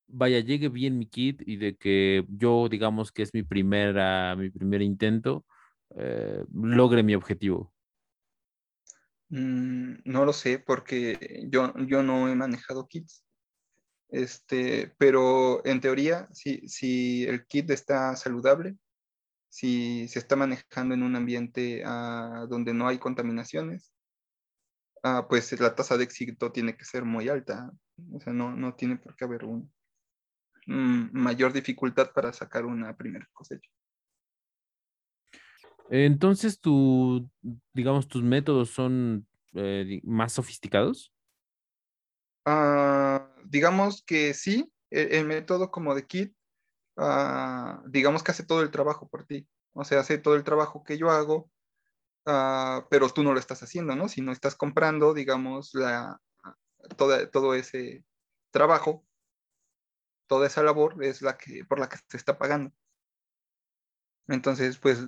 [0.08, 4.50] vaya llegue bien mi kit y de que yo digamos que es mi primera mi
[4.50, 5.46] primer intento
[5.96, 7.74] eh, logre mi objetivo?
[9.30, 13.24] Mm, no lo sé porque yo, yo no he manejado kits.
[14.12, 18.76] Este, pero en teoría, si, si el kit está saludable,
[19.50, 23.94] si se está manejando en un ambiente uh, donde no hay contaminaciones,
[25.04, 27.72] uh, pues la tasa de éxito tiene que ser muy alta.
[28.12, 29.72] O sea, no, no tiene por qué haber un,
[30.68, 33.70] um, mayor dificultad para sacar una primera cosecha.
[35.90, 37.30] Entonces, tu,
[37.74, 41.14] digamos, tus métodos son eh, más sofisticados.
[42.46, 46.36] Uh, digamos que sí, el, el, método como de kit,
[46.98, 49.48] uh, digamos que hace todo el trabajo por ti.
[49.74, 51.50] O sea, hace todo el trabajo que yo hago,
[52.26, 54.10] uh, pero tú no lo estás haciendo, ¿no?
[54.10, 56.20] Si no estás comprando, digamos, la,
[56.98, 58.04] todo ese
[58.52, 59.06] trabajo,
[60.28, 62.72] toda esa labor es la que, por la que se está pagando.
[64.28, 65.06] Entonces, pues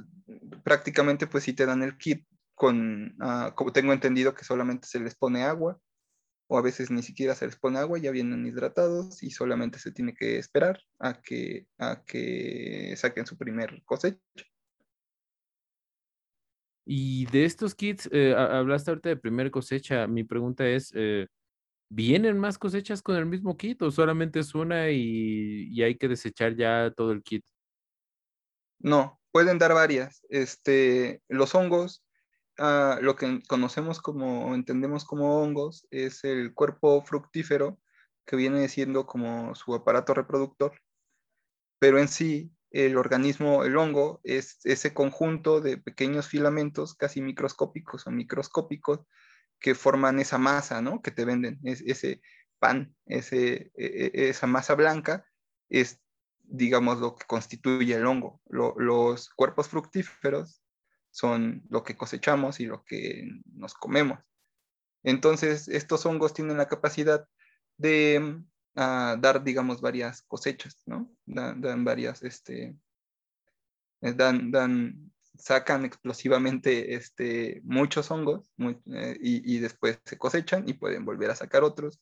[0.63, 4.99] prácticamente pues si te dan el kit con, ah, como tengo entendido que solamente se
[4.99, 5.79] les pone agua,
[6.53, 9.91] o a veces ni siquiera se les pone agua, ya vienen hidratados y solamente se
[9.91, 14.19] tiene que esperar a que, a que saquen su primer cosecha.
[16.85, 20.05] Y de estos kits, eh, hablaste ahorita de primer cosecha.
[20.05, 21.25] Mi pregunta es, eh,
[21.89, 26.07] ¿vienen más cosechas con el mismo kit o solamente es una y, y, hay que
[26.07, 27.43] desechar ya todo el kit?
[28.77, 30.21] No, pueden dar varias.
[30.29, 32.02] Este, los hongos,
[32.59, 37.79] ah, lo que conocemos como, entendemos como hongos, es el cuerpo fructífero
[38.25, 40.73] que viene siendo como su aparato reproductor,
[41.79, 48.07] pero en sí el organismo, el hongo, es ese conjunto de pequeños filamentos casi microscópicos
[48.07, 49.01] o microscópicos
[49.59, 51.01] que forman esa masa, ¿no?
[51.01, 52.21] Que te venden, ese
[52.59, 55.25] pan, ese, e, e, esa masa blanca,
[55.69, 56.01] es,
[56.41, 58.41] digamos, lo que constituye el hongo.
[58.49, 60.62] los cuerpos fructíferos
[61.13, 64.19] son lo que cosechamos y lo que nos comemos.
[65.03, 67.27] Entonces, estos hongos tienen la capacidad
[67.77, 68.41] de
[68.75, 71.15] a dar, digamos, varias cosechas, ¿no?
[71.25, 72.75] Dan, varias, este,
[74.01, 78.51] eh, dan, dan, sacan explosivamente este, muchos hongos
[78.91, 82.01] eh, y, después se cosechan y pueden volver a sacar otros.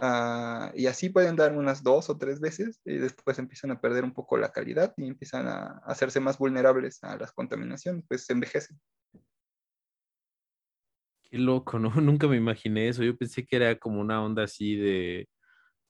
[0.00, 4.04] Ah, y así pueden dar unas dos o tres veces y después empiezan a perder
[4.04, 8.32] un poco la calidad y empiezan a, hacerse más vulnerables a las contaminaciones, pues se
[8.32, 8.78] envejecen.
[11.24, 11.90] Qué loco, ¿no?
[12.00, 13.02] Nunca me imaginé eso.
[13.02, 15.28] Yo pensé que era como una onda así de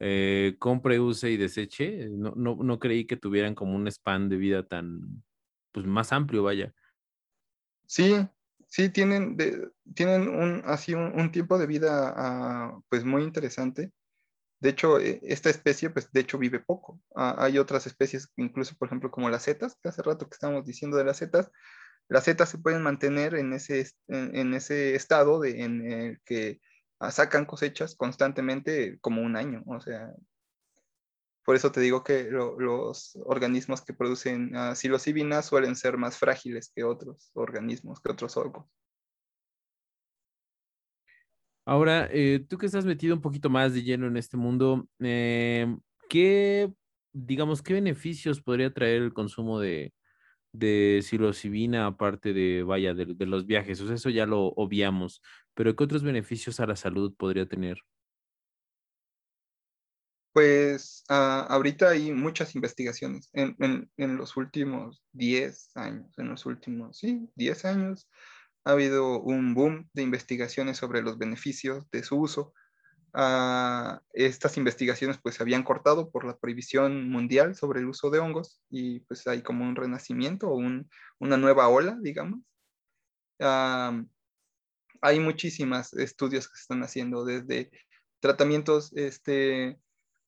[0.00, 2.08] eh, compre, use y deseche.
[2.08, 5.22] No, no, no, creí que tuvieran como un span de vida tan,
[5.72, 6.72] pues más amplio, vaya.
[7.86, 8.14] Sí,
[8.68, 9.36] sí, tienen,
[9.94, 13.92] tienen un, así un, tiempo de vida ah, pues muy interesante.
[14.60, 17.00] De hecho, e, esta especie, pues de hecho vive poco.
[17.14, 20.64] Ah, hay otras especies, incluso por ejemplo como las setas, que hace rato que estábamos
[20.66, 21.50] diciendo de las setas,
[22.08, 26.60] las setas se pueden mantener en ese, en, ese estado de, en el que
[27.00, 30.12] Ah, sacan cosechas constantemente como un año, o sea,
[31.48, 36.70] por eso te digo que los organismos que producen uh, psilocibina suelen ser más frágiles
[36.76, 38.66] que otros organismos, que otros hongos.
[41.64, 45.74] Ahora, eh, tú que estás metido un poquito más de lleno en este mundo, eh,
[46.10, 46.70] ¿qué,
[47.14, 49.94] digamos, qué beneficios podría traer el consumo de,
[50.52, 53.80] de psilocibina aparte de, vaya, de, los viajes?
[53.80, 55.22] O sea, eso ya lo obviamos,
[55.54, 57.78] pero ¿qué otros beneficios a la salud podría tener?
[60.38, 66.46] Pues uh, ahorita hay muchas investigaciones en, en, en, los últimos 10 años, en los
[66.46, 68.08] últimos, sí, 10 años
[68.64, 72.54] ha habido un boom de investigaciones sobre los beneficios de su uso.
[73.14, 78.20] Uh, estas investigaciones pues se habían cortado por la prohibición mundial sobre el uso de
[78.20, 82.38] hongos y pues hay como un renacimiento o un, una nueva ola, digamos.
[83.40, 84.06] Uh,
[85.00, 87.72] hay muchísimas estudios que se están haciendo desde
[88.20, 89.80] tratamientos este,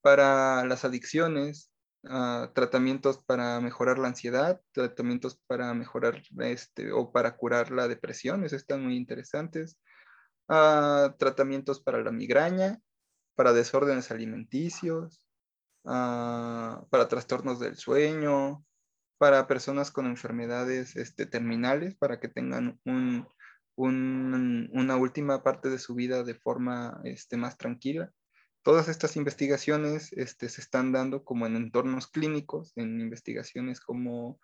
[0.02, 1.70] para las adicciones,
[2.04, 8.44] uh, tratamientos para mejorar la ansiedad, tratamientos para mejorar este, o para curar la depresión,
[8.44, 9.78] esos están muy interesantes,
[10.48, 12.80] uh, tratamientos para la migraña,
[13.34, 15.22] para desórdenes alimenticios,
[15.84, 18.64] uh, para trastornos del sueño,
[19.18, 23.28] para personas con enfermedades este, terminales, para que tengan un,
[23.76, 28.10] una última parte de su vida de forma este, más tranquila.
[28.62, 34.38] Todas estas investigaciones este, se están dando como en entornos clínicos, en investigaciones como,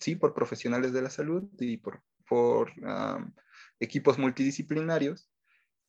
[0.00, 2.72] sí, por profesionales de la salud y por, por
[3.80, 5.30] equipos multidisciplinarios.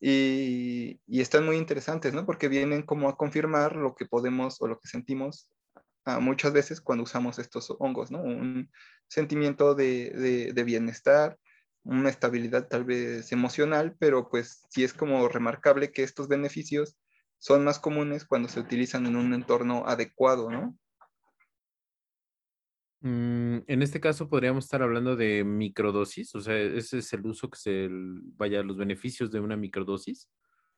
[0.02, 2.24] Y, y, están muy interesantes, ¿no?
[2.24, 5.50] Porque vienen como a confirmar lo que podemos o lo que sentimos
[6.20, 8.22] muchas veces cuando usamos estos hongos, ¿no?
[8.22, 8.70] Un
[9.08, 11.38] sentimiento de, de, de bienestar,
[11.84, 16.96] una estabilidad tal vez emocional, pero pues sí es como remarcable que estos beneficios
[17.40, 20.78] son más comunes cuando se utilizan en un entorno adecuado, ¿no?
[23.00, 27.48] Mm, en este caso podríamos estar hablando de microdosis, o sea, ese es el uso
[27.48, 30.28] que se vaya los beneficios de una microdosis.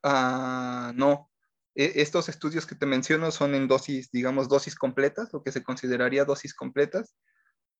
[0.05, 1.31] Ah, no.
[1.75, 5.65] E, estos estudios que te menciono son en dosis, digamos, dosis completas, lo que se
[5.65, 7.17] consideraría dosis completas.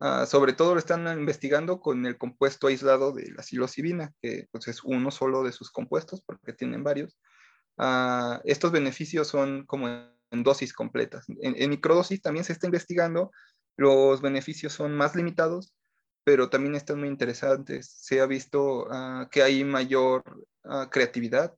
[0.01, 4.67] Ah, sobre todo lo están investigando con el compuesto aislado de la psilocibina, que pues,
[4.67, 7.17] es uno solo de sus compuestos, porque tienen varios.
[7.79, 11.27] Ah, estos beneficios son como en dosis completas.
[11.41, 13.31] En, microdosis también se está investigando,
[13.77, 15.75] los beneficios son más limitados,
[16.25, 17.89] pero también están muy interesantes.
[18.01, 20.23] Se ha visto ah, que hay mayor
[20.91, 21.55] creatividad,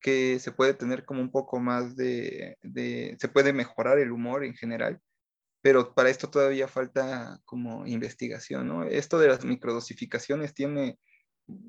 [0.00, 2.56] que se puede tener como un poco más de,
[3.18, 5.00] se puede mejorar el humor en general,
[5.62, 8.84] pero para esto todavía falta como investigación, ¿no?
[8.84, 10.98] Esto de las microdosificaciones tiene,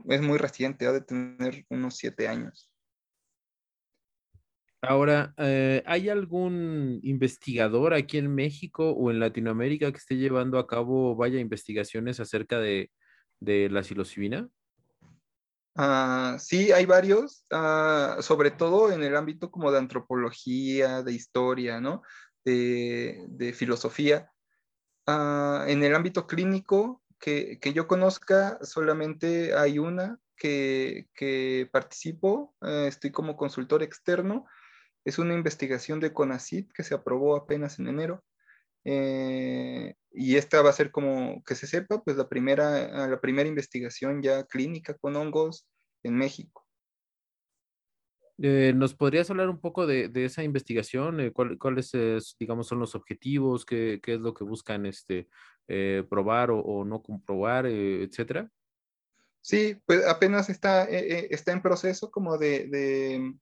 [0.10, 2.69] es muy reciente, ha de tener unos siete años.
[4.82, 10.68] Ahora, eh, ¿hay algún investigador aquí en México o en Latinoamérica que esté llevando a
[10.68, 12.90] cabo, vaya, investigaciones acerca de,
[13.42, 14.48] la psilocibina?
[15.76, 21.82] Ah, sí, hay varios, ah, sobre todo en el ámbito como de antropología, de historia,
[21.82, 22.02] ¿no?
[22.46, 24.32] De, filosofía.
[25.06, 32.86] Ah, en el ámbito clínico, que, yo conozca, solamente hay una que, que participo, eh,
[32.88, 34.46] estoy como consultor externo
[35.06, 38.24] es una investigación de CONACIT que se aprobó apenas en enero.
[38.86, 43.48] Eh, y esta va a ser como que se sepa, pues la primera, la primera
[43.48, 45.68] investigación ya clínica con hongos
[46.04, 46.66] en México.
[48.42, 51.20] Eh, ¿Nos podrías hablar un poco de, esa investigación?
[51.20, 51.92] Eh, ¿Cuáles,
[52.40, 53.66] digamos, son los objetivos?
[53.66, 55.28] ¿Qué, es lo que buscan este,
[56.10, 58.50] probar o, no comprobar, etcétera?
[59.42, 63.34] Sí, pues apenas está, está en proceso como de de,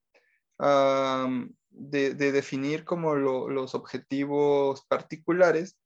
[1.69, 5.77] definir como los objetivos particulares.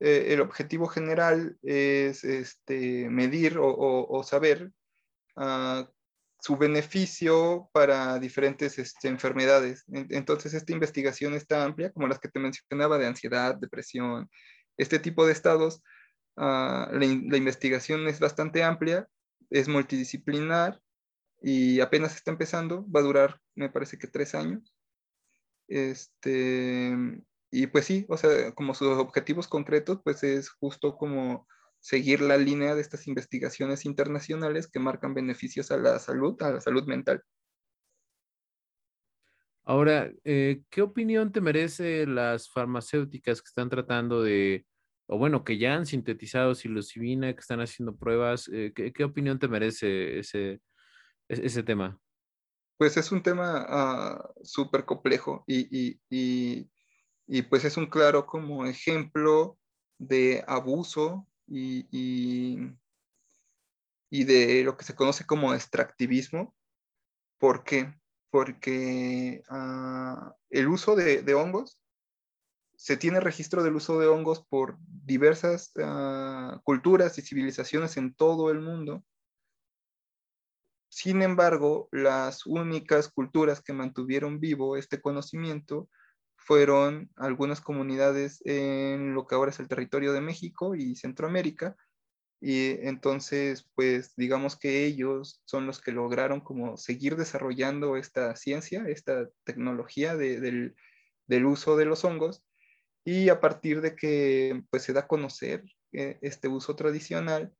[0.00, 4.72] Eh, el objetivo general es este, medir o, saber
[5.36, 5.88] ah,
[6.40, 9.84] su beneficio para diferentes este, enfermedades.
[9.88, 14.28] Entonces, esta investigación está amplia, como las que te mencionaba, de ansiedad, depresión,
[14.76, 15.82] este tipo de estados.
[16.36, 19.08] Ah, la, investigación es bastante amplia,
[19.50, 20.80] es multidisciplinar
[21.46, 24.74] y apenas está empezando, va a durar, me parece que tres años.
[25.68, 26.96] Este,
[27.50, 31.46] y pues sí, o sea, como sus objetivos concretos, pues es justo como
[31.80, 36.60] seguir la línea de estas investigaciones internacionales que marcan beneficios a la salud, a la
[36.62, 37.22] salud mental.
[39.64, 44.64] Ahora, eh, ¿qué opinión te merece las farmacéuticas que están tratando de,
[45.06, 48.48] o bueno, que ya han sintetizado psilocibina, que están haciendo pruebas?
[48.50, 50.62] Eh, ¿qué, opinión te merece ese,
[51.28, 52.00] ese tema?
[52.76, 55.98] Pues es un tema ah, súper complejo y,
[57.48, 59.58] pues es un claro como ejemplo
[59.98, 61.86] de abuso y,
[64.10, 66.54] y, de lo que se conoce como extractivismo.
[67.38, 67.94] ¿Por qué?
[68.30, 71.78] Porque ah, el uso de, hongos,
[72.76, 78.50] se tiene registro del uso de hongos por diversas ah, culturas y civilizaciones en todo
[78.50, 79.04] el mundo
[80.94, 85.88] sin embargo, las únicas culturas que mantuvieron vivo este conocimiento
[86.36, 91.76] fueron algunas comunidades en lo que ahora es el territorio de México y Centroamérica.
[92.40, 98.84] Y entonces, pues digamos que ellos son los que lograron como seguir desarrollando esta ciencia,
[98.86, 100.76] esta tecnología del,
[101.44, 102.44] uso de los hongos.
[103.04, 107.52] Y a partir de que pues se da a conocer eh, este uso tradicional,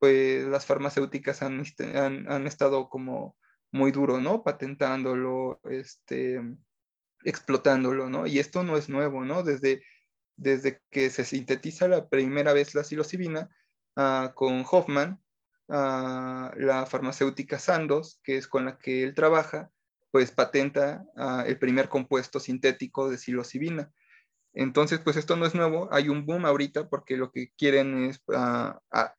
[0.00, 3.36] pues las farmacéuticas han, este, han, estado como
[3.70, 4.42] muy duro, ¿no?
[4.42, 6.40] Patentándolo, este,
[7.22, 8.26] explotándolo, ¿no?
[8.26, 9.42] Y esto no es nuevo, ¿no?
[9.42, 9.82] Desde,
[10.36, 13.50] desde que se sintetiza la primera vez la psilocibina
[13.94, 15.20] ah, con Hoffman,
[15.68, 19.70] ah, la farmacéutica Sandoz, que es con la que él trabaja,
[20.10, 23.92] pues patenta ah, el primer compuesto sintético de psilocibina.
[24.52, 28.20] Entonces, pues esto no es nuevo, hay un boom ahorita porque lo que quieren es,
[28.34, 29.14] ah, ah,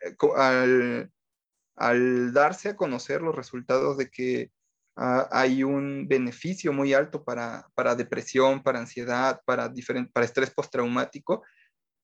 [1.75, 4.51] al, darse a conocer los resultados de que
[4.97, 7.65] ah, hay un beneficio muy alto para,
[7.95, 9.71] depresión, para ansiedad, para,
[10.13, 11.43] para estrés postraumático,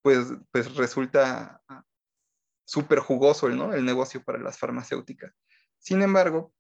[0.01, 1.61] pues, pues resulta
[2.65, 3.73] súper jugoso ¿no?
[3.73, 5.34] el negocio para las farmacéuticas.
[5.80, 6.53] Sin embargo,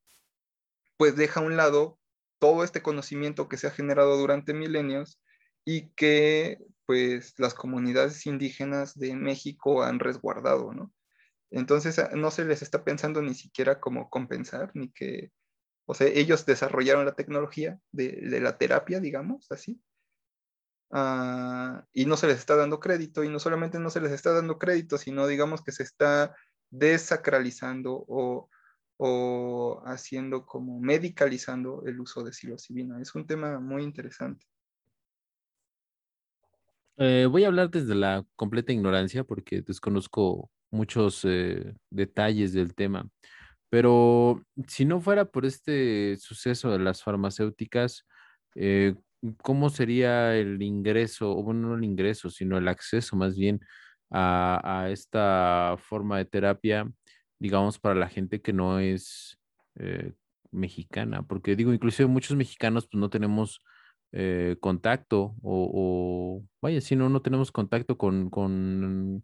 [0.97, 1.99] pues deja a un lado
[2.39, 5.19] todo este conocimiento que se ha generado durante milenios
[5.67, 10.93] y que pues las comunidades indígenas de México han resguardado, ¿no?
[11.51, 15.33] Entonces ah, no se les está pensando ni siquiera cómo compensar, ni que,
[15.85, 19.81] o sea, ellos desarrollaron la tecnología de, la terapia, digamos, así,
[20.91, 24.31] ah, y no se les está dando crédito, y no solamente no se les está
[24.31, 26.33] dando crédito, sino digamos que se está
[26.69, 28.49] desacralizando o,
[28.95, 33.01] o haciendo como medicalizando el uso de psilocibina.
[33.01, 34.45] Es un tema muy interesante.
[36.99, 43.07] Eh, voy a hablar desde la completa ignorancia porque desconozco muchos eh, detalles del tema,
[43.69, 48.05] pero si no fuera por este suceso de las farmacéuticas,
[48.55, 48.95] eh,
[49.43, 53.61] ¿cómo sería el ingreso, o bueno, no el ingreso, sino el acceso más bien
[54.11, 56.89] a, esta forma de terapia,
[57.39, 59.37] digamos, para la gente que no es
[60.51, 63.61] mexicana, porque digo, inclusive muchos mexicanos pues no tenemos
[64.11, 69.23] eh, contacto o, vaya, si no, no tenemos contacto con, con,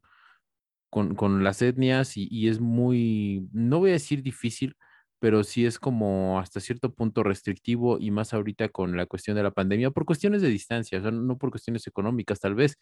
[0.89, 4.75] con, las etnias y, y, es muy, no voy a decir difícil,
[5.23, 9.43] pero sí es como hasta cierto punto restrictivo y más ahorita con la cuestión de
[9.43, 12.77] la pandemia, por cuestiones de distancia, o sea, no por cuestiones económicas tal vez,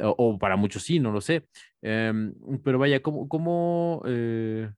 [0.00, 1.46] o, para muchos sí, no lo sé.
[1.82, 2.34] Em,
[2.64, 4.72] pero vaya, ¿cómo, cómo, eh,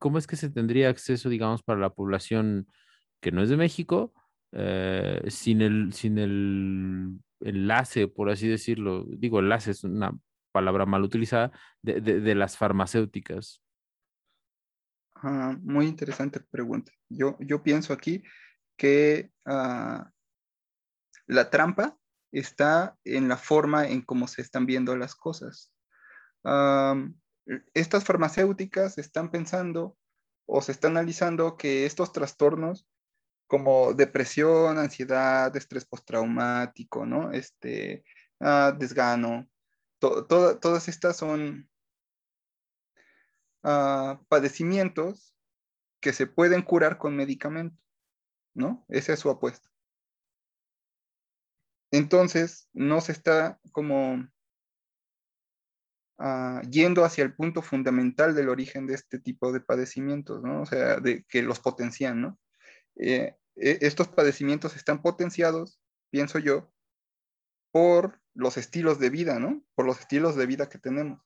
[0.00, 2.66] ¿cómo es que se tendría acceso, digamos, para la población
[3.20, 4.12] que no es de México,
[4.54, 9.04] eh, sin, el, sin el enlace, por así decirlo?
[9.08, 10.16] Digo, enlace es una
[10.52, 11.52] palabra mal utilizada,
[11.82, 13.60] de, de las farmacéuticas.
[15.16, 16.92] Ah, muy interesante pregunta.
[17.08, 18.22] Yo, yo pienso aquí
[18.76, 20.10] que ah,
[21.26, 21.96] la trampa
[22.30, 25.72] está en la forma en cómo se están viendo las cosas.
[27.74, 29.96] estas farmacéuticas están pensando
[30.46, 32.86] o se está analizando que estos trastornos
[33.54, 37.30] como depresión, ansiedad, estrés postraumático, ¿no?
[37.30, 38.04] Este,
[38.40, 39.48] ah, desgano,
[40.00, 41.70] todas estas son
[44.28, 45.36] padecimientos
[46.00, 47.80] que se pueden curar con medicamento,
[48.54, 48.84] ¿no?
[48.88, 49.70] Esa es su apuesta.
[51.92, 54.28] Entonces, no se está como
[56.18, 60.62] ah, yendo hacia el punto fundamental del origen de este tipo de padecimientos, ¿no?
[60.62, 62.40] O sea, de que los potencian, ¿no?
[62.96, 65.80] Eh, estos padecimientos están potenciados,
[66.10, 66.72] pienso yo,
[67.70, 69.64] por los estilos de vida, ¿no?
[69.74, 71.20] Por los estilos de vida que tenemos.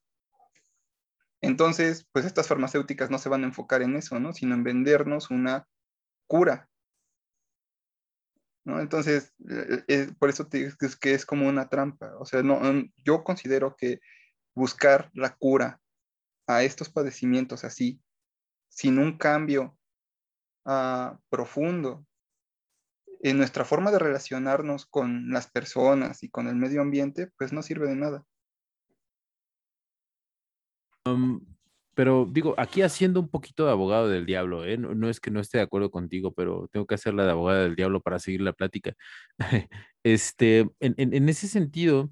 [1.40, 4.32] Entonces, pues estas farmacéuticas no se van a enfocar en eso, ¿no?
[4.32, 5.68] Sino en vendernos una
[6.26, 6.68] cura.
[8.64, 8.80] ¿no?
[8.80, 12.16] Entonces, eh, eh, por eso te digo que es como una trampa.
[12.18, 12.60] O sea, no,
[13.04, 14.00] yo considero que
[14.54, 15.80] buscar la cura
[16.46, 18.00] a estos padecimientos así,
[18.68, 19.78] sin un cambio
[20.64, 22.06] ah, profundo
[23.20, 27.62] en nuestra forma de relacionarnos con las personas y con el medio ambiente, pues no
[27.62, 28.24] sirve de nada
[31.94, 34.78] pero digo, aquí haciendo un poquito de abogado del diablo, ¿eh?
[34.78, 37.74] no, es que no esté de acuerdo contigo, pero tengo que hacerla de abogado del
[37.74, 38.94] diablo para seguir la plática.
[40.04, 42.10] este, en, ese sentido,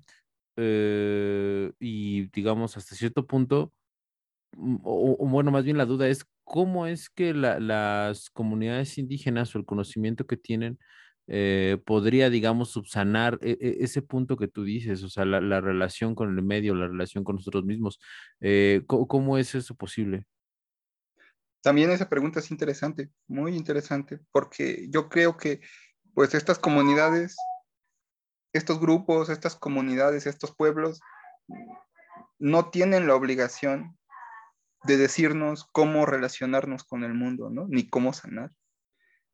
[0.56, 3.72] eh, y digamos hasta cierto punto,
[4.56, 9.58] mm, o, bueno, más bien la duda es cómo es que las comunidades indígenas o
[9.58, 10.78] el conocimiento que tienen
[11.26, 16.14] eh, podría, digamos, subsanar e, e, ese punto que tú dices, o sea, la, relación
[16.14, 17.98] con el medio, la relación con nosotros mismos.
[18.40, 20.24] Eh, ¿cómo, es eso posible?
[21.62, 25.60] También esa pregunta es interesante, muy interesante, porque yo creo que
[26.14, 27.36] pues estas comunidades,
[28.52, 31.00] estos grupos, estas comunidades, estos pueblos,
[32.38, 33.98] no tienen la obligación
[34.86, 37.66] de decirnos cómo relacionarnos con el mundo, ¿no?
[37.68, 38.52] Ni cómo sanar.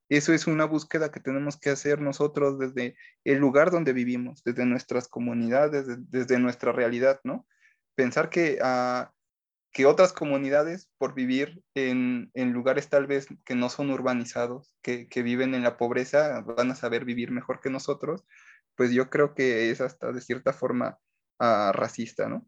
[0.08, 4.66] Eso es una búsqueda que tenemos que hacer nosotros desde el lugar donde vivimos, desde
[4.66, 7.46] nuestras comunidades, desde, nuestra realidad, ¿no?
[7.94, 9.10] Pensar que, uh,
[9.72, 15.08] que otras comunidades, por vivir en, en, lugares tal vez que no son urbanizados, que,
[15.08, 18.24] que viven en la pobreza, van a saber vivir mejor que nosotros,
[18.74, 20.98] pues yo creo que es hasta de cierta forma
[21.40, 22.46] uh, racista, ¿no?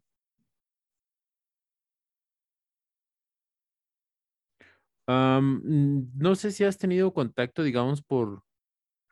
[5.08, 8.42] No sé si has tenido contacto, digamos, por,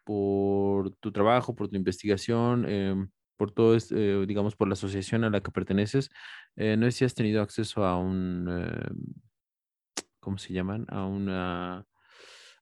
[0.04, 5.30] por tu trabajo, por tu investigación, em, por todo, eh, digamos, por la asociación a
[5.30, 6.10] la que perteneces.
[6.56, 9.14] Eh, no sé si has tenido acceso a un, em,
[10.20, 10.86] ¿cómo se llaman?
[10.88, 11.86] A una,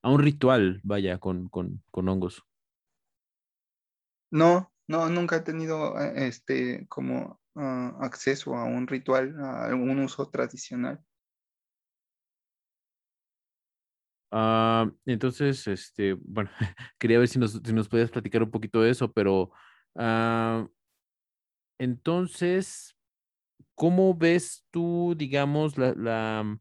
[0.01, 2.43] a un ritual, vaya, con, con, con hongos.
[4.31, 9.99] No, no, nunca he tenido eh, este como ah, acceso a un ritual, a algún
[9.99, 11.03] uso tradicional.
[14.31, 16.49] Ah, entonces, este, bueno,
[16.99, 19.51] quería ver si nos, si nos podías platicar un poquito de eso, pero
[19.95, 20.67] ah,
[21.79, 22.95] entonces,
[23.75, 26.59] ¿cómo ves tú, digamos, la, la,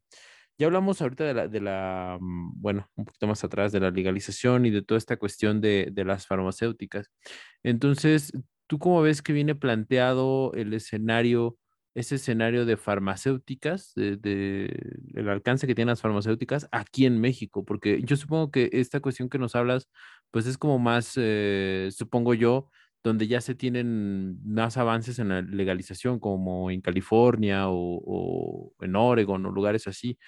[0.59, 3.93] ya hablamos ahorita de la, de la, mm, bueno, un poquito más atrás de la
[3.93, 7.11] legalización y de toda esta cuestión de, de las farmacéuticas.
[7.65, 8.33] Entonces,
[8.69, 11.59] ¿tú cómo ves que viene planteado el escenario?
[11.95, 14.73] Ese escenario de farmacéuticas, de,
[15.15, 19.29] el alcance que tienen las farmacéuticas aquí en México, porque yo supongo que esta cuestión
[19.29, 19.89] que nos hablas,
[20.31, 22.71] pues es como más, eh, supongo yo,
[23.03, 29.45] donde ya se tienen más avances en la legalización, como en California o, en Oregon
[29.47, 30.19] o lugares así.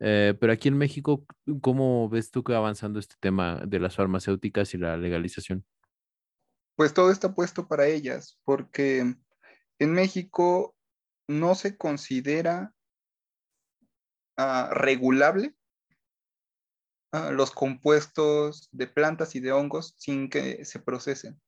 [0.00, 1.24] Eh, pero aquí en México,
[1.60, 5.64] ¿cómo ves tú que va avanzando este tema de las farmacéuticas y la legalización?
[6.74, 9.14] Pues todo está puesto para ellas, porque
[9.78, 10.74] en México
[11.32, 12.72] no se considera
[14.36, 15.54] ah, regulable
[17.12, 21.40] ah, los compuestos de plantas y de hongos sin que se procesen.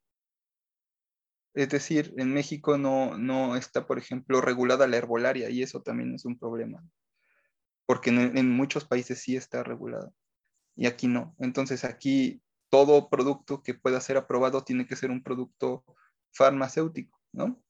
[1.55, 6.13] Es decir, en México no, no está, por ejemplo, regulada la herbolaria y eso también
[6.15, 6.85] es un problema,
[7.87, 10.13] porque en, en muchos países sí está regulada
[10.77, 11.35] y aquí no.
[11.39, 15.85] Entonces aquí todo producto que pueda ser aprobado tiene que ser un producto
[16.33, 17.63] farmacéutico, ¿no?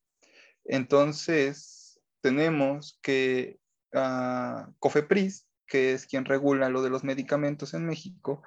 [0.64, 1.83] Entonces
[2.24, 3.60] tenemos que
[3.92, 8.42] uh, COFEPRIS, que es quien regula lo de los medicamentos en México,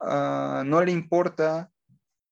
[0.00, 1.70] uh, no le importa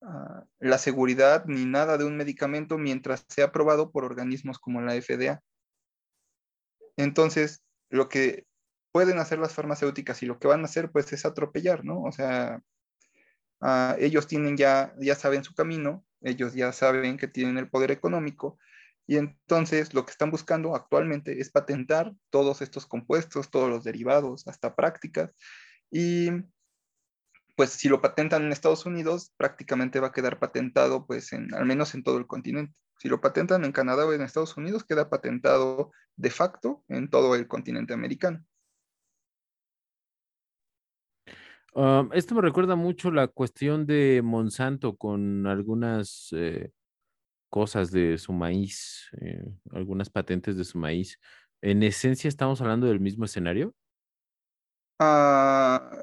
[0.01, 4.95] uh, la seguridad ni nada de un medicamento mientras sea aprobado por organismos como la
[4.95, 5.43] FDA.
[6.97, 8.47] Entonces, lo que
[8.91, 12.03] pueden hacer las farmacéuticas y lo que van a hacer pues es atropellar, ¿no?
[12.03, 12.63] O sea,
[13.99, 18.59] ellos tienen ya, ya saben su camino, ellos ya saben que tienen el poder económico
[19.09, 24.47] y entonces lo que están buscando actualmente es patentar todos estos compuestos, todos los derivados,
[24.47, 25.33] hasta prácticas
[25.91, 26.29] y
[27.57, 31.67] pues si lo patentan en Estados Unidos, prácticamente va a quedar patentado, pues en, al
[31.67, 32.73] menos en todo el continente.
[32.99, 37.35] Si lo patentan en Canadá o en Estados Unidos, queda patentado de facto en todo
[37.35, 38.45] el continente americano.
[41.75, 46.71] Um, esto me recuerda mucho la cuestión de Monsanto con algunas eh,
[47.49, 51.19] cosas de su maíz, eh, algunas patentes de su maíz.
[51.61, 53.75] ¿En esencia estamos hablando del mismo escenario?
[55.01, 56.03] Uh,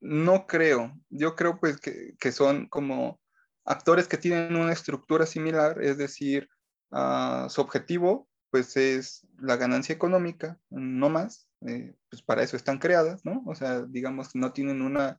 [0.00, 0.94] no creo.
[1.10, 3.20] Yo creo pues que, que, son como
[3.64, 6.48] actores que tienen una estructura similar, es decir,
[6.90, 12.78] uh, su objetivo pues es la ganancia económica, no más, eh, pues para eso están
[12.78, 13.42] creadas, ¿no?
[13.46, 15.18] O sea, digamos, no tienen una,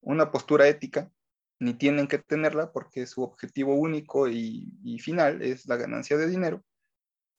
[0.00, 1.10] una postura ética,
[1.60, 6.64] ni tienen que tenerla porque su objetivo único y, final es la ganancia de dinero.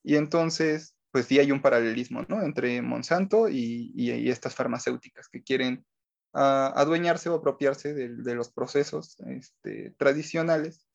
[0.04, 2.42] Y entonces, pues sí hay un paralelismo, ¿no?
[2.42, 5.86] Entre Monsanto y, y, estas farmacéuticas que quieren
[6.34, 10.86] uh, adueñarse o apropiarse de, los procesos este, tradicionales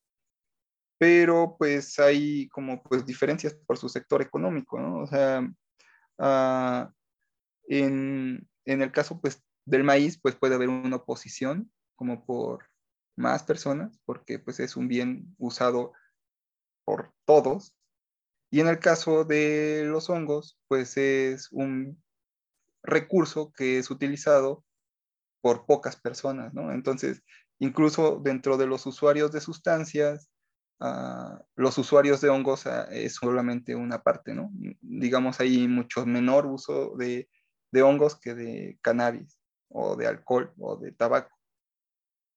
[0.96, 5.00] pero pues hay como pues diferencias por su sector económico, ¿no?
[5.02, 5.44] O sea,
[6.18, 6.86] Uh,
[7.66, 12.68] en, en, el caso pues, del maíz, pues puede haber una oposición como por
[13.16, 15.92] más personas, porque pues es un bien usado
[16.84, 17.76] por todos.
[18.50, 22.02] Y en el caso de los hongos, pues es un
[22.82, 24.64] recurso que es utilizado
[25.40, 26.72] por pocas personas, ¿no?
[26.72, 27.22] Entonces,
[27.58, 30.30] incluso dentro de los usuarios de sustancias,
[30.80, 34.50] Uh, los usuarios de hongos uh, es solamente una parte, ¿no?
[34.80, 37.28] Digamos, hay mucho menor uso de,
[37.70, 39.38] de, hongos que de cannabis
[39.68, 41.33] o de alcohol o de tabaco.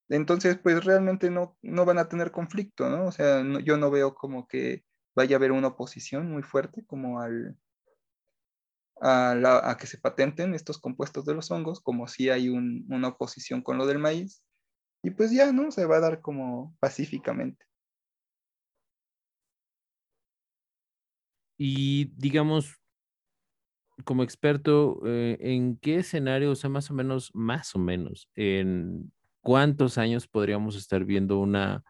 [0.09, 3.05] Entonces, pues realmente no, no van a tener conflicto, ¿no?
[3.07, 4.83] O sea, yo no veo como que
[5.15, 7.57] vaya a haber una oposición muy fuerte como al,
[9.01, 12.85] a, la, a, que se patenten estos compuestos de los hongos, como si hay un,
[12.89, 14.43] una oposición con lo del maíz.
[15.03, 15.71] Y pues ya, ¿no?
[15.71, 17.65] Se va a dar como pacíficamente.
[21.57, 22.77] Y digamos,
[24.03, 29.11] como experto, eh, ¿en qué escenario, o sea, más o menos, más o menos, en
[29.47, 31.81] cuántos años podríamos estar viendo una,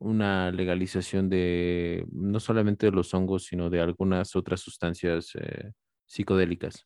[0.00, 5.70] una legalización de no solamente de los hongos, sino de algunas otras sustancias eh,
[6.04, 6.84] psicodélicas?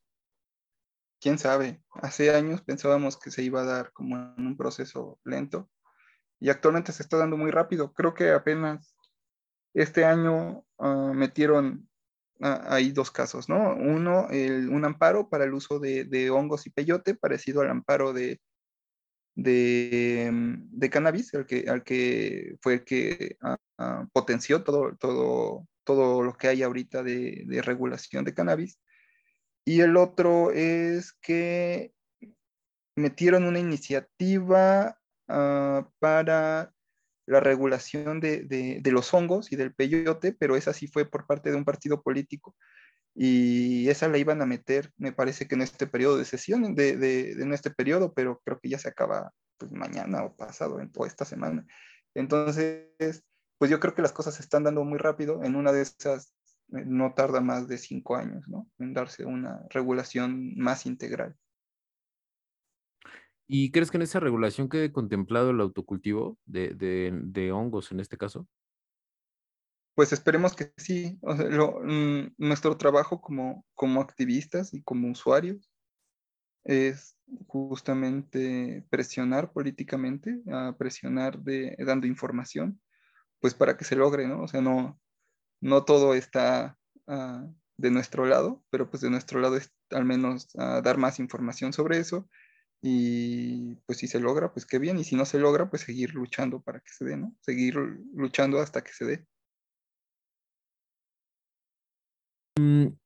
[1.23, 5.71] Quién sabe, hace años pensábamos que se iba a dar como en un proceso lento
[6.39, 7.95] y actualmente se está dando muy rápido.
[7.95, 8.95] Creo que apenas
[9.73, 11.89] este año uh, metieron
[12.43, 13.75] Ah, hay dos casos, ¿no?
[13.75, 18.15] Uno, el, un amparo para el uso de, de, hongos y peyote, parecido al amparo
[18.15, 18.41] de,
[19.35, 25.69] de, mm, de cannabis, al que, al que fue el que uh, potenció todo, todo,
[25.85, 28.79] todo lo que hay ahorita de, de, regulación de cannabis.
[29.65, 31.93] Y el otro es que
[32.97, 36.73] metieron una iniciativa uh, para
[37.27, 38.43] la regulación de,
[38.83, 42.03] de, los hongos y del peyote, pero esa sí fue por parte de un partido
[42.03, 42.57] político
[43.15, 46.97] y esa la iban a meter, me parece que en este periodo de sesión, de,
[46.97, 51.07] de en este periodo, pero creo que ya se acaba pues, mañana o pasado, o
[51.07, 51.67] esta semana.
[52.15, 53.25] Entonces,
[53.59, 56.35] pues yo creo que las cosas se están dando muy rápido, en una de esas
[56.73, 58.69] eh, no tarda más de cinco años, ¿no?
[58.79, 61.37] En darse una regulación más integral.
[63.47, 67.99] ¿Y crees que en esa regulación quede contemplado el autocultivo de, de, de hongos en
[67.99, 68.47] este caso?
[69.95, 71.19] Pues esperemos que sí.
[71.23, 75.71] O sea, mm, nuestro trabajo como, como activistas y como usuarios
[76.65, 77.17] es
[77.47, 82.81] justamente presionar políticamente, a presionar de, dando información,
[83.41, 84.43] pues para que se logre, ¿no?
[84.43, 85.01] O sea, no,
[85.61, 86.79] no todo está
[87.09, 91.19] uh, de nuestro lado, pero pues de nuestro lado es al menos uh, dar más
[91.21, 92.29] información sobre eso
[92.83, 94.99] Y pues si se logra, pues qué bien.
[94.99, 97.37] Y si no se logra, pues seguir luchando para que se dé, ¿no?
[97.43, 97.77] Seguir
[98.15, 99.27] luchando hasta que se dé.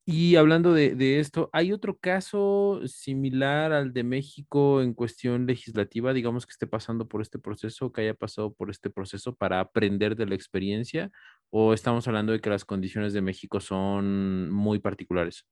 [0.07, 6.47] Y hablando de, esto, ¿hay otro caso similar al de México en cuestión legislativa, digamos
[6.47, 10.27] que esté pasando por este proceso, que haya pasado por este proceso para aprender de
[10.27, 11.11] la experiencia?
[11.51, 15.47] ¿O estamos hablando de que las condiciones de México son muy particulares?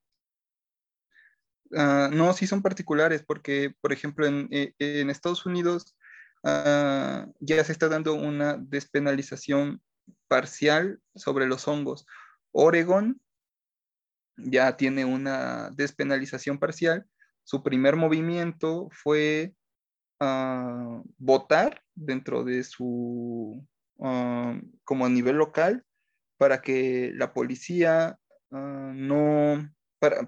[1.75, 5.97] Ah, no, sí son particulares, porque, por ejemplo, en, eh, Estados Unidos
[6.45, 9.81] ah, ya se está dando una despenalización
[10.29, 12.07] parcial sobre los hongos.
[12.51, 13.21] Oregon
[14.37, 17.07] ya tiene una despenalización parcial.
[17.45, 19.55] Su primer movimiento fue
[20.21, 23.67] ah, votar dentro de su,
[23.97, 25.85] como a nivel local,
[26.39, 28.19] para que la policía
[28.51, 29.71] no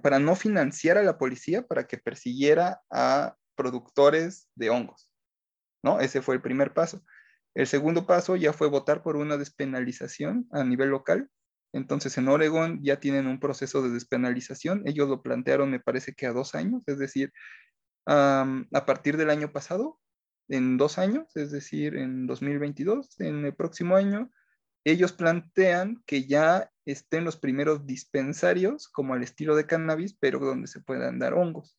[0.00, 5.10] para, no financiar a la policía para que persiguiera a productores de hongos.
[5.82, 5.98] ¿no?
[5.98, 7.04] Ese fue el primer paso.
[7.54, 11.28] El segundo paso ya fue votar por una despenalización a nivel local.
[11.74, 14.82] Entonces en Oregón ya tienen un proceso de despenalización.
[14.86, 17.32] Ellos lo plantearon, me parece que a dos años, es decir,
[18.06, 19.98] a partir del año pasado,
[20.48, 24.30] en dos años, es decir, en 2022, en el próximo año,
[24.84, 30.68] ellos plantean que ya estén los primeros dispensarios como al estilo de cannabis, pero donde
[30.68, 31.76] se puedan dar hongos.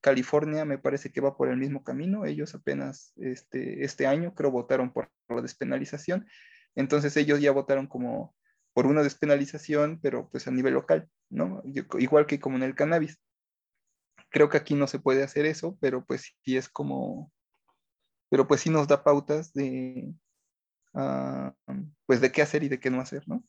[0.00, 2.24] California me parece que va por el mismo camino.
[2.24, 6.26] Ellos apenas este, este año creo votaron por la despenalización.
[6.74, 8.34] Entonces ellos ya votaron como
[8.78, 11.60] por una despenalización, pero pues a nivel local, ¿no?
[11.98, 13.18] Igual que como en el cannabis.
[14.30, 17.32] Creo que aquí no se puede hacer eso, pero pues sí es como,
[18.30, 20.14] pero pues sí nos da pautas de,
[20.94, 21.54] Ah,
[22.06, 23.44] pues de qué hacer y de qué no hacer, ¿no?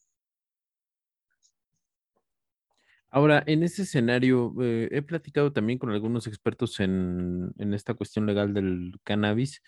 [3.12, 8.28] Ahora, en ese escenario, eh, he platicado también con algunos expertos en, en, esta cuestión
[8.28, 9.64] legal del cannabis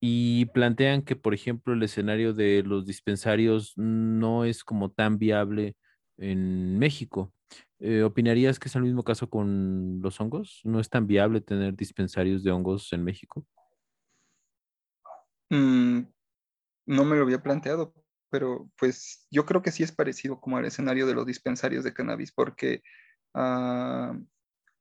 [0.00, 5.76] y plantean que, por ejemplo, el escenario de los dispensarios no es como tan viable
[6.18, 7.32] en México.
[7.78, 10.60] Eh, ¿Opinarías que es el mismo caso con los hongos?
[10.64, 13.46] ¿No es tan viable tener dispensarios de hongos en México?
[15.50, 16.00] Mm,
[16.86, 17.94] no me lo había planteado,
[18.30, 21.94] pero pues yo creo que sí es parecido como al escenario de los dispensarios de
[21.94, 22.82] cannabis, porque
[23.34, 24.18] ah,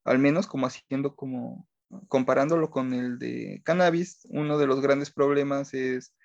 [0.06, 1.68] al menos como haciendo como,
[2.08, 6.16] comparándolo con el de cannabis, uno de los grandes problemas es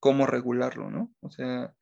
[0.00, 1.12] cómo regularlo, ¿no?
[1.20, 1.74] O sea,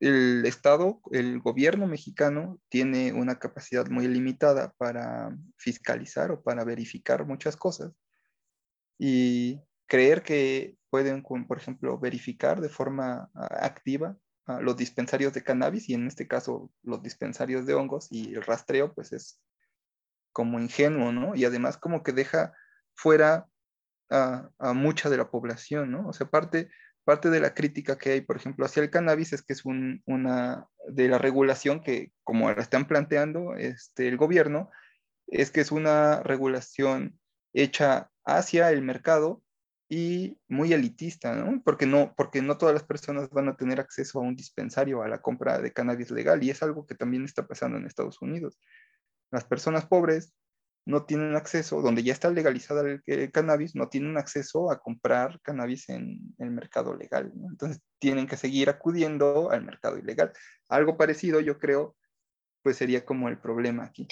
[0.00, 7.24] el Estado, el gobierno mexicano tiene una capacidad muy limitada para fiscalizar o para verificar
[7.24, 7.92] muchas cosas.
[8.98, 15.44] Y creer que pueden, por ejemplo, verificar de forma ah, activa ah, los dispensarios de
[15.44, 19.40] cannabis y en este caso los dispensarios de hongos y el rastreo, pues es
[20.32, 21.34] como ingenuo, ¿no?
[21.34, 22.52] Y además como que deja
[22.94, 23.46] fuera
[24.10, 26.08] a, mucha de la población, ¿no?
[26.08, 26.70] O sea, parte,
[27.04, 30.66] parte de la crítica que hay, por ejemplo, hacia el cannabis es que es una
[30.88, 34.70] de la regulación que, como la están planteando este, el gobierno,
[35.26, 37.18] es que es una regulación
[37.54, 39.42] hecha hacia el mercado
[39.88, 41.62] y muy elitista, ¿no?
[41.62, 42.14] Porque, ¿no?
[42.16, 45.58] porque no todas las personas van a tener acceso a un dispensario, a la compra
[45.58, 48.58] de cannabis legal, y es algo que también está pasando en Estados Unidos.
[49.32, 50.34] Las personas pobres
[50.84, 55.88] no tienen acceso, donde ya está legalizada el, cannabis, no tienen acceso a comprar cannabis
[55.88, 57.32] en el mercado legal.
[57.48, 60.32] Entonces tienen que seguir acudiendo al mercado ilegal.
[60.68, 61.96] Algo parecido, yo creo,
[62.62, 64.06] pues sería como el problema aquí.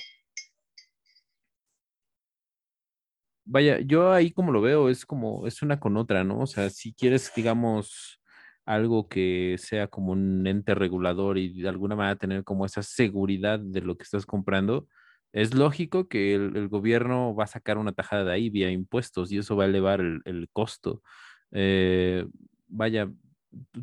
[3.45, 6.41] Vaya, yo ahí como lo veo es como, es una con otra, ¿no?
[6.41, 8.21] O sea, si quieres, digamos,
[8.65, 13.59] algo que sea como un ente regulador y de alguna manera tener como esa seguridad
[13.59, 14.87] de lo que estás comprando,
[15.33, 19.39] es lógico que el, gobierno va a sacar una tajada de ahí vía impuestos y
[19.39, 21.03] eso va a elevar el, costo.
[21.53, 22.27] Eh,
[22.69, 23.11] vaya,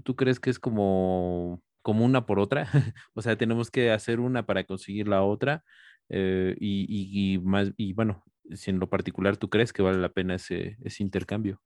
[0.04, 2.68] ¿tú, crees que es como, como una por otra?
[3.14, 5.64] o sea, tenemos que hacer una para conseguir la otra.
[6.10, 8.24] Eh, y, y, más, y bueno,
[8.56, 11.62] si en lo particular tú crees que vale la pena ese, intercambio.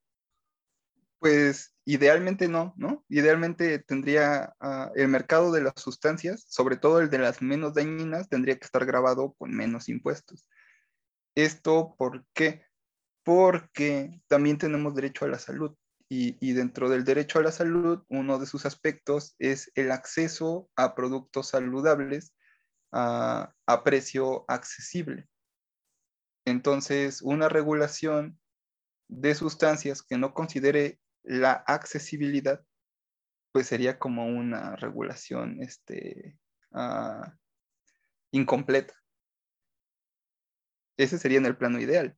[1.22, 3.04] Pues idealmente no, ¿no?
[3.08, 8.28] Idealmente tendría ah, el mercado de las sustancias, sobre todo el de las menos dañinas,
[8.28, 10.48] tendría que estar grabado con menos impuestos.
[11.36, 12.66] ¿Esto por qué?
[13.22, 15.76] Porque también tenemos derecho a la salud
[16.08, 20.96] y, dentro del derecho a la salud, uno de sus aspectos es el acceso a
[20.96, 22.34] productos saludables
[22.90, 23.54] a
[23.84, 25.28] precio accesible.
[26.44, 28.40] Entonces, una regulación
[29.08, 32.64] de sustancias que no considere la accesibilidad,
[33.52, 36.38] pues sería como una regulación este,
[36.72, 37.36] ah,
[38.30, 38.94] incompleta.
[40.96, 42.16] Ese sería en el plano ideal.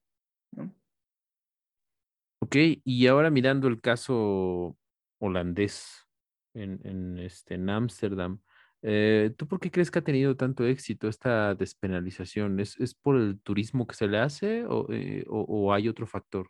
[2.40, 4.76] Ok, y ahora mirando el caso
[5.18, 6.06] holandés
[6.52, 8.42] en, en este, en Ámsterdam,
[8.82, 12.60] eh, ¿tú por qué crees que ha tenido tanto éxito esta despenalización?
[12.60, 16.48] ¿Es, es por el turismo que se le hace o, eh, o hay otro factor?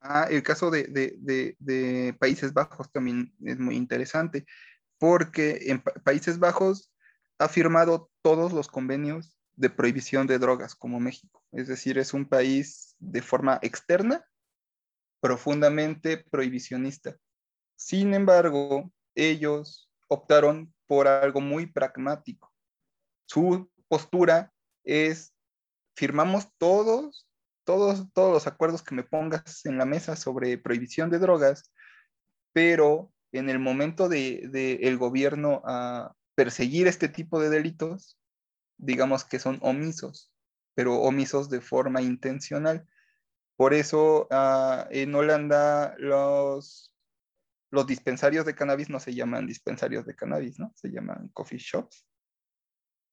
[0.00, 4.46] Ah, el caso de, de- de- de Países Bajos también es muy interesante,
[4.98, 6.92] porque en Pa- Países Bajos
[7.38, 11.42] ha firmado todos los convenios de prohibición de drogas como México.
[11.52, 14.24] Es decir, es un país de forma externa
[15.20, 17.16] profundamente prohibicionista.
[17.76, 22.52] Sin embargo, ellos optaron por algo muy pragmático.
[23.26, 24.52] Su postura
[24.84, 25.34] es
[25.96, 27.27] firmamos todos,
[27.68, 31.70] todos, todos los acuerdos que me pongas en la mesa sobre prohibición de drogas,
[32.54, 38.18] pero en el momento de, de el gobierno a perseguir este tipo de delitos,
[38.78, 40.32] digamos que son omisos,
[40.74, 42.88] pero omisos de forma intencional.
[43.54, 46.94] Por eso uh, en Holanda los,
[47.70, 50.72] los dispensarios de cannabis no se llaman dispensarios de cannabis, ¿no?
[50.74, 52.06] Se llaman coffee shops.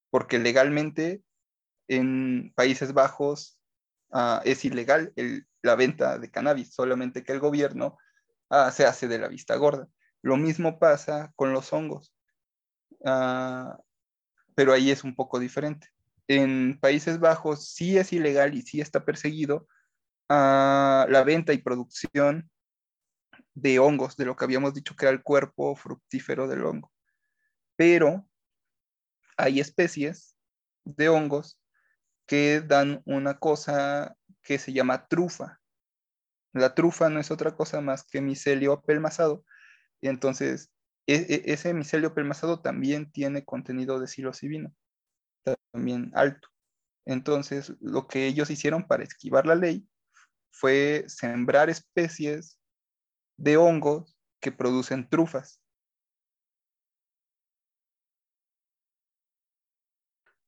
[0.10, 1.26] Porque legalmente
[1.90, 3.60] en Países Bajos
[4.16, 5.14] uh, es ilegal
[5.62, 7.98] la venta de cannabis, solamente que el gobierno
[8.50, 9.88] uh, se hace de la vista gorda.
[10.22, 12.16] Lo mismo pasa con los hongos,
[13.02, 13.78] uh,
[14.56, 15.90] pero ahí es un poco diferente.
[16.28, 19.68] En Países Bajos sí es ilegal y sí está perseguido
[20.28, 22.50] la venta y producción
[23.54, 26.92] de hongos, de lo que habíamos dicho que era el cuerpo fructífero del hongo.
[27.76, 28.28] Pero
[29.38, 30.36] hay especies
[30.84, 31.60] de hongos
[32.26, 35.60] que dan una cosa que se llama trufa.
[36.54, 39.44] La trufa no es otra cosa más que micelio apelmazado.
[40.02, 40.72] Entonces,
[41.08, 44.72] e ese micelio apelmazado también tiene contenido de psilocibina,
[45.72, 46.50] también alto.
[47.06, 49.88] Entonces, lo que ellos hicieron para esquivar la ley
[50.52, 52.60] fue sembrar especies
[53.38, 55.62] de hongos que producen trufas.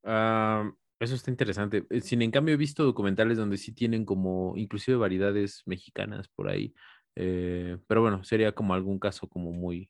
[0.04, 1.86] Uh, eso está interesante.
[1.90, 6.50] Eh, Sin en cambio, he visto documentales donde sí tienen como inclusive variedades mexicanas por
[6.50, 6.74] ahí.
[7.16, 9.90] Eh, pero bueno, sería como algún caso como muy,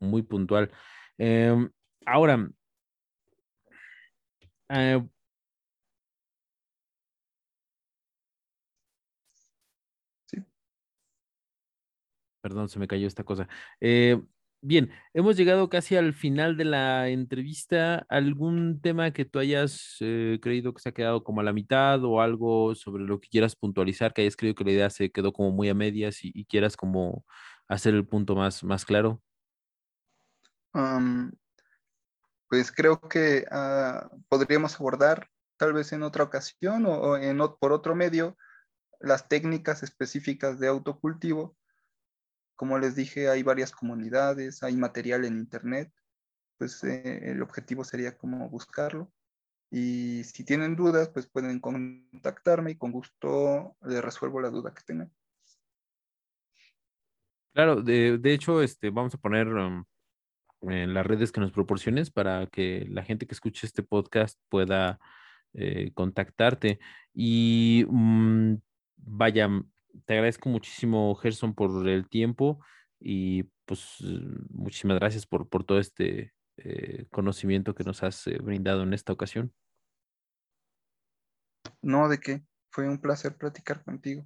[0.00, 0.70] muy puntual.
[1.18, 1.54] Eh,
[2.06, 2.50] ahora,
[4.68, 5.02] eh,
[10.26, 10.42] Sí.
[12.40, 13.48] Perdón, se me cayó esta cosa.
[13.80, 14.20] Eh,
[14.62, 18.06] bien, hemos llegado casi al final de la entrevista.
[18.08, 22.02] ¿Algún tema que tú hayas eh, creído que se ha quedado como a la mitad
[22.04, 25.32] o algo sobre lo que quieras puntualizar, que hayas creído que la idea se quedó
[25.32, 27.24] como muy a medias y, quieras como
[27.68, 29.20] hacer el punto más, más claro?
[32.48, 37.72] Pues creo que uh, podríamos abordar tal vez en otra ocasión o, o en, por
[37.72, 38.36] otro medio
[39.00, 41.56] las técnicas específicas de autocultivo.
[42.62, 45.92] Como les dije, hay varias comunidades, hay material en internet,
[46.58, 49.12] pues eh, el objetivo sería como buscarlo.
[49.68, 54.84] Y si tienen dudas, pues pueden contactarme y con gusto les resuelvo la duda que
[54.84, 55.12] tengan.
[57.52, 59.84] Claro, de, de hecho, este, vamos a poner um,
[60.60, 65.00] en las redes que nos proporciones para que la gente que escuche este podcast pueda
[65.52, 66.78] eh, contactarte.
[67.12, 68.60] Y um,
[68.98, 69.48] vaya,
[70.04, 72.60] te agradezco muchísimo, Gerson, por el tiempo
[72.98, 73.98] y pues
[74.50, 79.12] muchísimas gracias por, por todo este eh, conocimiento que nos has eh, brindado en esta
[79.12, 79.52] ocasión.
[81.80, 82.42] No, de qué.
[82.70, 84.24] Fue un placer platicar contigo.